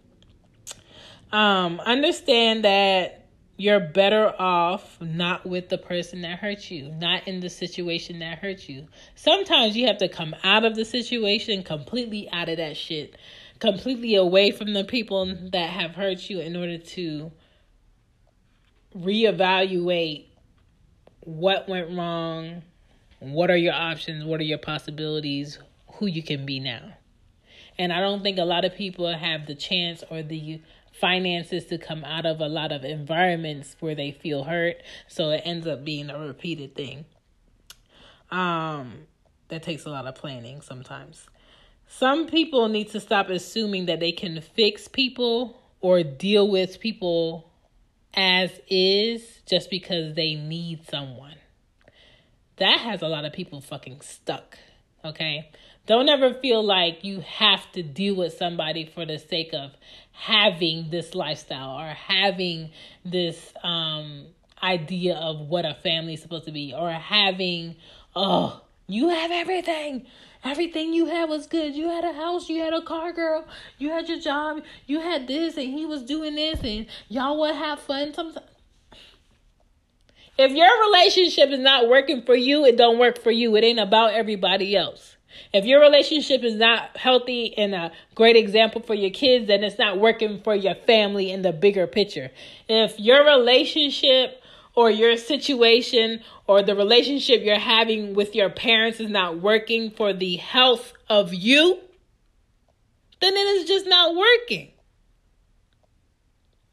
Um, 1.32 1.80
understand 1.80 2.64
that 2.64 3.22
you're 3.56 3.80
better 3.80 4.34
off 4.38 5.00
not 5.00 5.46
with 5.46 5.68
the 5.68 5.78
person 5.78 6.22
that 6.22 6.38
hurt 6.38 6.70
you, 6.70 6.90
not 6.92 7.26
in 7.28 7.40
the 7.40 7.48
situation 7.50 8.18
that 8.18 8.38
hurt 8.38 8.68
you. 8.68 8.86
Sometimes 9.14 9.76
you 9.76 9.86
have 9.86 9.98
to 9.98 10.08
come 10.08 10.34
out 10.42 10.64
of 10.64 10.74
the 10.74 10.84
situation 10.84 11.62
completely 11.62 12.28
out 12.32 12.48
of 12.48 12.56
that 12.56 12.76
shit, 12.76 13.16
completely 13.60 14.14
away 14.14 14.50
from 14.50 14.72
the 14.72 14.84
people 14.84 15.26
that 15.52 15.70
have 15.70 15.94
hurt 15.94 16.28
you 16.28 16.40
in 16.40 16.56
order 16.56 16.78
to 16.78 17.30
reevaluate 18.96 20.26
what 21.20 21.68
went 21.68 21.96
wrong, 21.96 22.62
what 23.20 23.50
are 23.50 23.56
your 23.56 23.74
options, 23.74 24.24
what 24.24 24.40
are 24.40 24.44
your 24.44 24.58
possibilities, 24.58 25.58
who 25.94 26.06
you 26.06 26.22
can 26.22 26.44
be 26.44 26.58
now. 26.60 26.94
And 27.78 27.92
I 27.92 28.00
don't 28.00 28.22
think 28.22 28.38
a 28.38 28.44
lot 28.44 28.64
of 28.64 28.74
people 28.74 29.12
have 29.12 29.46
the 29.46 29.54
chance 29.54 30.04
or 30.10 30.22
the 30.22 30.60
finances 30.92 31.66
to 31.66 31.78
come 31.78 32.04
out 32.04 32.26
of 32.26 32.40
a 32.40 32.48
lot 32.48 32.70
of 32.70 32.84
environments 32.84 33.76
where 33.80 33.94
they 33.94 34.10
feel 34.10 34.44
hurt, 34.44 34.76
so 35.08 35.30
it 35.30 35.42
ends 35.44 35.66
up 35.66 35.84
being 35.84 36.10
a 36.10 36.18
repeated 36.18 36.74
thing. 36.74 37.04
Um 38.30 39.06
that 39.48 39.62
takes 39.62 39.84
a 39.84 39.90
lot 39.90 40.06
of 40.06 40.14
planning 40.14 40.62
sometimes. 40.62 41.26
Some 41.86 42.26
people 42.26 42.68
need 42.68 42.90
to 42.92 43.00
stop 43.00 43.28
assuming 43.28 43.84
that 43.86 44.00
they 44.00 44.12
can 44.12 44.40
fix 44.40 44.88
people 44.88 45.60
or 45.82 46.02
deal 46.02 46.48
with 46.48 46.80
people 46.80 47.51
as 48.14 48.50
is 48.68 49.40
just 49.46 49.70
because 49.70 50.14
they 50.14 50.34
need 50.34 50.88
someone. 50.88 51.36
That 52.56 52.78
has 52.78 53.02
a 53.02 53.08
lot 53.08 53.24
of 53.24 53.32
people 53.32 53.60
fucking 53.60 54.00
stuck. 54.02 54.58
Okay? 55.04 55.50
Don't 55.86 56.08
ever 56.08 56.34
feel 56.34 56.62
like 56.62 57.02
you 57.02 57.20
have 57.20 57.70
to 57.72 57.82
deal 57.82 58.14
with 58.14 58.34
somebody 58.34 58.86
for 58.86 59.04
the 59.04 59.18
sake 59.18 59.52
of 59.52 59.72
having 60.12 60.90
this 60.90 61.14
lifestyle 61.14 61.76
or 61.78 61.88
having 61.88 62.70
this 63.04 63.52
um 63.64 64.26
idea 64.62 65.16
of 65.16 65.40
what 65.40 65.64
a 65.64 65.74
family 65.74 66.14
is 66.14 66.22
supposed 66.22 66.44
to 66.44 66.52
be 66.52 66.72
or 66.72 66.90
having 66.90 67.74
oh 68.14 68.60
you 68.86 69.08
have 69.08 69.32
everything 69.32 70.06
Everything 70.44 70.92
you 70.92 71.06
had 71.06 71.28
was 71.28 71.46
good. 71.46 71.74
You 71.74 71.88
had 71.88 72.04
a 72.04 72.12
house, 72.12 72.48
you 72.48 72.62
had 72.62 72.74
a 72.74 72.82
car, 72.82 73.12
girl. 73.12 73.46
You 73.78 73.90
had 73.90 74.08
your 74.08 74.18
job, 74.18 74.62
you 74.86 75.00
had 75.00 75.28
this, 75.28 75.56
and 75.56 75.68
he 75.68 75.86
was 75.86 76.02
doing 76.02 76.34
this, 76.34 76.60
and 76.64 76.86
y'all 77.08 77.38
would 77.40 77.54
have 77.54 77.78
fun. 77.80 78.12
Sometimes, 78.12 78.46
if 80.38 80.50
your 80.52 80.90
relationship 80.90 81.50
is 81.50 81.60
not 81.60 81.88
working 81.88 82.22
for 82.22 82.34
you, 82.34 82.64
it 82.64 82.76
don't 82.76 82.98
work 82.98 83.22
for 83.22 83.30
you. 83.30 83.54
It 83.54 83.64
ain't 83.64 83.78
about 83.78 84.14
everybody 84.14 84.74
else. 84.76 85.16
If 85.52 85.64
your 85.64 85.80
relationship 85.80 86.42
is 86.42 86.56
not 86.56 86.96
healthy 86.96 87.56
and 87.56 87.74
a 87.74 87.92
great 88.14 88.36
example 88.36 88.82
for 88.82 88.94
your 88.94 89.10
kids, 89.10 89.46
then 89.46 89.62
it's 89.62 89.78
not 89.78 89.98
working 89.98 90.40
for 90.42 90.54
your 90.54 90.74
family 90.74 91.30
in 91.30 91.42
the 91.42 91.52
bigger 91.52 91.86
picture. 91.86 92.30
If 92.68 92.98
your 92.98 93.24
relationship 93.24 94.41
or 94.74 94.90
your 94.90 95.16
situation 95.16 96.20
or 96.46 96.62
the 96.62 96.74
relationship 96.74 97.42
you're 97.42 97.58
having 97.58 98.14
with 98.14 98.34
your 98.34 98.50
parents 98.50 99.00
is 99.00 99.10
not 99.10 99.40
working 99.40 99.90
for 99.90 100.12
the 100.12 100.36
health 100.36 100.92
of 101.08 101.34
you, 101.34 101.78
then 103.20 103.34
it 103.34 103.46
is 103.56 103.68
just 103.68 103.86
not 103.86 104.16
working. 104.16 104.70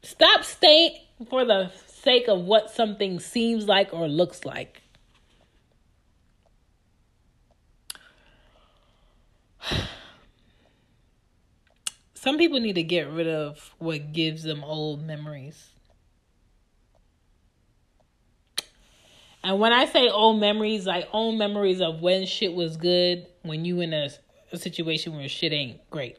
Stop 0.02 0.44
staying 0.44 0.92
for 1.28 1.44
the 1.44 1.70
sake 1.86 2.26
of 2.28 2.40
what 2.40 2.70
something 2.70 3.20
seems 3.20 3.66
like 3.66 3.92
or 3.92 4.08
looks 4.08 4.46
like. 4.46 4.80
Some 12.14 12.38
people 12.38 12.60
need 12.60 12.76
to 12.76 12.82
get 12.82 13.10
rid 13.10 13.28
of 13.28 13.74
what 13.78 14.12
gives 14.12 14.42
them 14.42 14.64
old 14.64 15.02
memories. 15.02 15.68
And 19.42 19.58
when 19.58 19.72
I 19.72 19.86
say 19.86 20.08
old 20.08 20.38
memories, 20.40 20.86
like 20.86 21.08
old 21.12 21.38
memories 21.38 21.80
of 21.80 22.00
when 22.00 22.26
shit 22.26 22.52
was 22.52 22.76
good, 22.76 23.26
when 23.42 23.64
you 23.64 23.80
in 23.80 23.94
a, 23.94 24.10
a 24.52 24.58
situation 24.58 25.16
where 25.16 25.28
shit 25.28 25.52
ain't 25.52 25.80
great. 25.90 26.18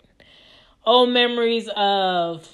old 0.85 1.09
memories 1.09 1.69
of 1.75 2.47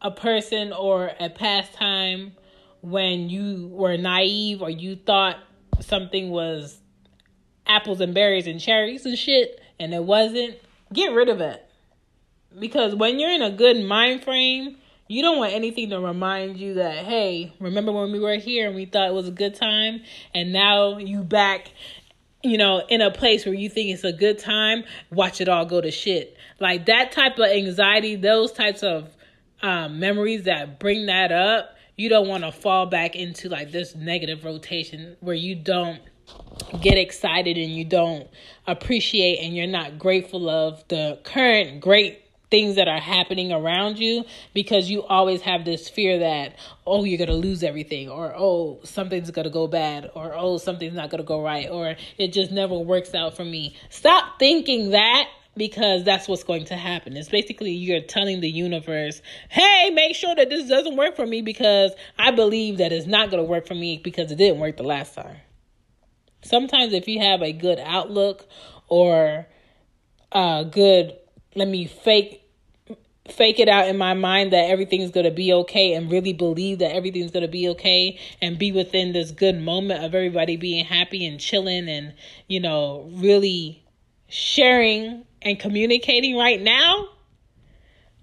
a 0.00 0.10
person 0.10 0.72
or 0.72 1.10
a 1.20 1.28
pastime 1.28 2.32
when 2.80 3.28
you 3.28 3.68
were 3.72 3.96
naive 3.96 4.62
or 4.62 4.70
you 4.70 4.96
thought 4.96 5.36
something 5.80 6.30
was 6.30 6.78
apples 7.66 8.00
and 8.00 8.14
berries 8.14 8.46
and 8.46 8.60
cherries 8.60 9.04
and 9.04 9.18
shit 9.18 9.60
and 9.78 9.92
it 9.92 10.04
wasn't, 10.04 10.54
get 10.92 11.12
rid 11.12 11.28
of 11.28 11.40
it. 11.40 11.68
Because 12.58 12.94
when 12.94 13.18
you're 13.18 13.32
in 13.32 13.42
a 13.42 13.50
good 13.50 13.84
mind 13.84 14.22
frame, 14.22 14.76
you 15.08 15.22
don't 15.22 15.38
want 15.38 15.52
anything 15.52 15.90
to 15.90 16.00
remind 16.00 16.56
you 16.56 16.74
that, 16.74 17.04
hey, 17.04 17.54
remember 17.60 17.92
when 17.92 18.12
we 18.12 18.18
were 18.18 18.36
here 18.36 18.66
and 18.66 18.74
we 18.74 18.86
thought 18.86 19.08
it 19.08 19.14
was 19.14 19.28
a 19.28 19.32
good 19.32 19.54
time 19.54 20.02
and 20.34 20.52
now 20.52 20.98
you 20.98 21.22
back, 21.22 21.70
you 22.42 22.58
know, 22.58 22.82
in 22.88 23.00
a 23.00 23.10
place 23.10 23.46
where 23.46 23.54
you 23.54 23.68
think 23.68 23.90
it's 23.90 24.04
a 24.04 24.12
good 24.12 24.38
time, 24.38 24.84
watch 25.10 25.40
it 25.40 25.48
all 25.48 25.64
go 25.64 25.80
to 25.80 25.90
shit. 25.90 26.36
Like 26.58 26.86
that 26.86 27.12
type 27.12 27.38
of 27.38 27.46
anxiety, 27.46 28.16
those 28.16 28.52
types 28.52 28.82
of 28.82 29.08
um, 29.62 30.00
memories 30.00 30.44
that 30.44 30.80
bring 30.80 31.06
that 31.06 31.30
up, 31.30 31.76
you 31.96 32.08
don't 32.08 32.28
want 32.28 32.44
to 32.44 32.52
fall 32.52 32.86
back 32.86 33.14
into 33.14 33.48
like 33.48 33.70
this 33.70 33.94
negative 33.94 34.44
rotation 34.44 35.16
where 35.20 35.34
you 35.34 35.54
don't 35.54 36.00
get 36.80 36.98
excited 36.98 37.56
and 37.56 37.72
you 37.72 37.84
don't 37.84 38.28
appreciate 38.66 39.38
and 39.38 39.56
you're 39.56 39.66
not 39.66 39.98
grateful 39.98 40.50
of 40.50 40.86
the 40.88 41.18
current 41.22 41.80
great 41.80 42.25
things 42.50 42.76
that 42.76 42.88
are 42.88 43.00
happening 43.00 43.52
around 43.52 43.98
you 43.98 44.24
because 44.54 44.88
you 44.88 45.02
always 45.02 45.40
have 45.42 45.64
this 45.64 45.88
fear 45.88 46.18
that 46.20 46.54
oh 46.86 47.04
you're 47.04 47.18
going 47.18 47.28
to 47.28 47.34
lose 47.34 47.62
everything 47.62 48.08
or 48.08 48.32
oh 48.36 48.78
something's 48.84 49.30
going 49.30 49.44
to 49.44 49.50
go 49.50 49.66
bad 49.66 50.10
or 50.14 50.32
oh 50.36 50.56
something's 50.58 50.94
not 50.94 51.10
going 51.10 51.20
to 51.20 51.26
go 51.26 51.42
right 51.42 51.68
or 51.68 51.96
it 52.18 52.28
just 52.28 52.52
never 52.52 52.78
works 52.78 53.14
out 53.14 53.36
for 53.36 53.44
me 53.44 53.76
stop 53.90 54.38
thinking 54.38 54.90
that 54.90 55.26
because 55.56 56.04
that's 56.04 56.28
what's 56.28 56.44
going 56.44 56.66
to 56.66 56.76
happen. 56.76 57.16
It's 57.16 57.30
basically 57.30 57.72
you're 57.72 58.02
telling 58.02 58.40
the 58.40 58.50
universe, 58.50 59.22
hey, 59.48 59.90
make 59.90 60.14
sure 60.14 60.34
that 60.34 60.50
this 60.50 60.68
doesn't 60.68 60.96
work 60.96 61.16
for 61.16 61.26
me 61.26 61.40
because 61.40 61.92
I 62.18 62.30
believe 62.30 62.78
that 62.78 62.92
it's 62.92 63.06
not 63.06 63.30
going 63.30 63.42
to 63.42 63.48
work 63.48 63.66
for 63.66 63.74
me 63.74 63.98
because 64.02 64.30
it 64.30 64.36
didn't 64.36 64.60
work 64.60 64.76
the 64.76 64.82
last 64.82 65.14
time. 65.14 65.38
Sometimes, 66.42 66.92
if 66.92 67.08
you 67.08 67.20
have 67.20 67.42
a 67.42 67.52
good 67.52 67.78
outlook 67.80 68.46
or 68.88 69.46
a 70.30 70.66
good 70.70 71.16
let 71.56 71.68
me 71.68 71.86
fake 71.86 72.42
fake 73.28 73.58
it 73.58 73.68
out 73.68 73.88
in 73.88 73.98
my 73.98 74.14
mind 74.14 74.52
that 74.52 74.70
everything's 74.70 75.10
going 75.10 75.24
to 75.24 75.32
be 75.32 75.52
okay 75.52 75.94
and 75.94 76.12
really 76.12 76.32
believe 76.32 76.78
that 76.78 76.94
everything's 76.94 77.32
going 77.32 77.42
to 77.42 77.50
be 77.50 77.68
okay 77.68 78.16
and 78.40 78.56
be 78.56 78.70
within 78.70 79.12
this 79.12 79.32
good 79.32 79.60
moment 79.60 80.04
of 80.04 80.14
everybody 80.14 80.56
being 80.56 80.84
happy 80.84 81.26
and 81.26 81.40
chilling 81.40 81.88
and 81.88 82.14
you 82.46 82.60
know 82.60 83.10
really 83.14 83.82
sharing 84.28 85.24
and 85.42 85.58
communicating 85.58 86.36
right 86.36 86.60
now 86.60 87.08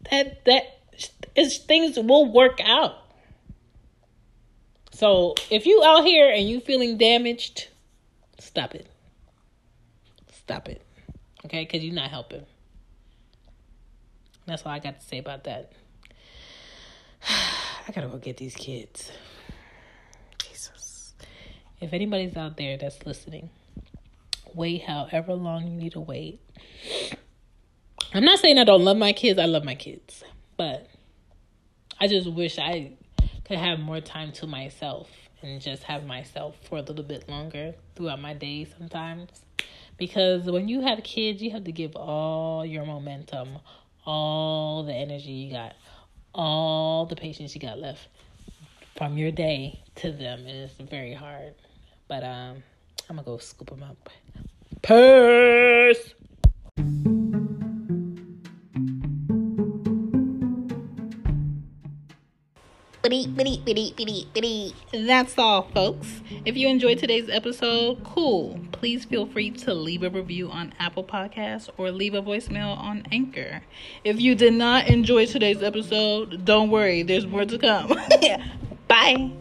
that 0.10 0.46
that 0.46 0.80
is 1.36 1.58
things 1.58 1.98
will 1.98 2.32
work 2.32 2.60
out. 2.64 2.96
So 4.92 5.36
if 5.50 5.66
you 5.66 5.84
out 5.84 6.06
here 6.06 6.32
and 6.32 6.48
you 6.48 6.60
feeling 6.60 6.98
damaged 6.98 7.68
stop 8.40 8.76
it. 8.76 8.88
Stop 10.32 10.70
it. 10.70 10.82
Okay? 11.46 11.64
Because 11.66 11.84
you're 11.84 11.96
not 11.96 12.10
helping 12.10 12.46
that's 14.46 14.66
all 14.66 14.72
I 14.72 14.80
got 14.80 15.00
to 15.00 15.06
say 15.06 15.18
about 15.20 15.46
that. 15.46 15.72
I 17.88 17.92
gotta 17.94 18.08
go 18.08 18.18
get 18.18 18.38
these 18.38 18.56
kids. 18.56 19.12
Jesus. 20.38 21.14
If 21.80 21.94
anybody's 21.94 22.36
out 22.38 22.58
there 22.58 22.78
that's 22.78 23.06
listening, 23.06 23.50
wait 24.54 24.84
however 24.84 25.34
long 25.34 25.68
you 25.68 25.78
need 25.78 25.94
to 25.94 26.00
wait. 26.00 26.40
I'm 28.14 28.24
not 28.24 28.40
saying 28.40 28.60
I 28.60 28.64
don't 28.64 28.84
love 28.84 28.98
my 28.98 29.12
kids, 29.14 29.40
I 29.40 29.46
love 29.46 29.64
my 29.64 29.76
kids. 29.76 30.24
But 30.56 30.88
I 32.00 32.08
just 32.08 32.32
wish 32.32 32.60
I 32.60 32.94
could 33.46 33.58
have 33.58 33.80
more 33.80 34.02
time 34.02 34.32
to 34.34 34.48
myself 34.48 35.10
and 35.42 35.62
just 35.62 35.84
have 35.84 36.06
myself 36.06 36.56
for 36.70 36.78
a 36.78 36.82
little 36.82 37.04
bit 37.04 37.28
longer 37.28 37.74
throughout 37.96 38.22
my 38.22 38.34
day 38.34 38.66
sometimes. 38.78 39.30
Because 39.98 40.46
when 40.46 40.68
you 40.68 40.82
have 40.82 41.04
kids, 41.04 41.42
you 41.42 41.52
have 41.52 41.64
to 41.66 41.72
give 41.72 41.96
all 41.96 42.66
your 42.66 42.86
momentum, 42.86 43.60
all 44.06 44.84
the 44.84 44.94
energy 44.94 45.32
you 45.32 45.52
got, 45.52 45.74
all 46.34 47.06
the 47.06 47.16
patience 47.16 47.54
you 47.56 47.62
got 47.62 47.80
left 47.80 48.08
from 48.98 49.18
your 49.18 49.32
day 49.32 49.80
to 49.96 50.12
them. 50.12 50.40
And 50.40 50.50
it's 50.50 50.74
very 50.90 51.14
hard. 51.14 51.56
But 52.08 52.24
um, 52.24 52.64
I'm 53.10 53.16
going 53.16 53.20
to 53.20 53.32
go 53.32 53.38
scoop 53.38 53.70
them 53.70 53.84
up. 53.84 54.10
Peace. 54.82 56.14
That's 64.94 65.38
all, 65.38 65.64
folks. 65.74 66.22
If 66.46 66.56
you 66.56 66.70
enjoyed 66.70 67.00
today's 67.00 67.28
episode, 67.30 68.02
cool. 68.06 68.58
Please 68.72 69.04
feel 69.04 69.26
free 69.26 69.52
to 69.52 69.74
leave 69.74 70.04
a 70.04 70.10
review 70.10 70.50
on 70.50 70.74
Apple 70.80 71.04
Podcasts 71.04 71.70
or 71.76 71.92
leave 71.92 72.14
a 72.14 72.22
voicemail 72.22 72.78
on 72.78 73.06
Anchor. 73.12 73.64
If 74.06 74.22
you 74.22 74.36
did 74.36 74.54
not 74.54 74.88
enjoy 74.88 75.26
today's 75.26 75.62
episode, 75.62 76.46
don't 76.46 76.70
worry, 76.70 77.04
there's 77.04 77.28
more 77.28 77.44
to 77.44 77.58
come. 77.58 77.94
Bye. 78.88 79.32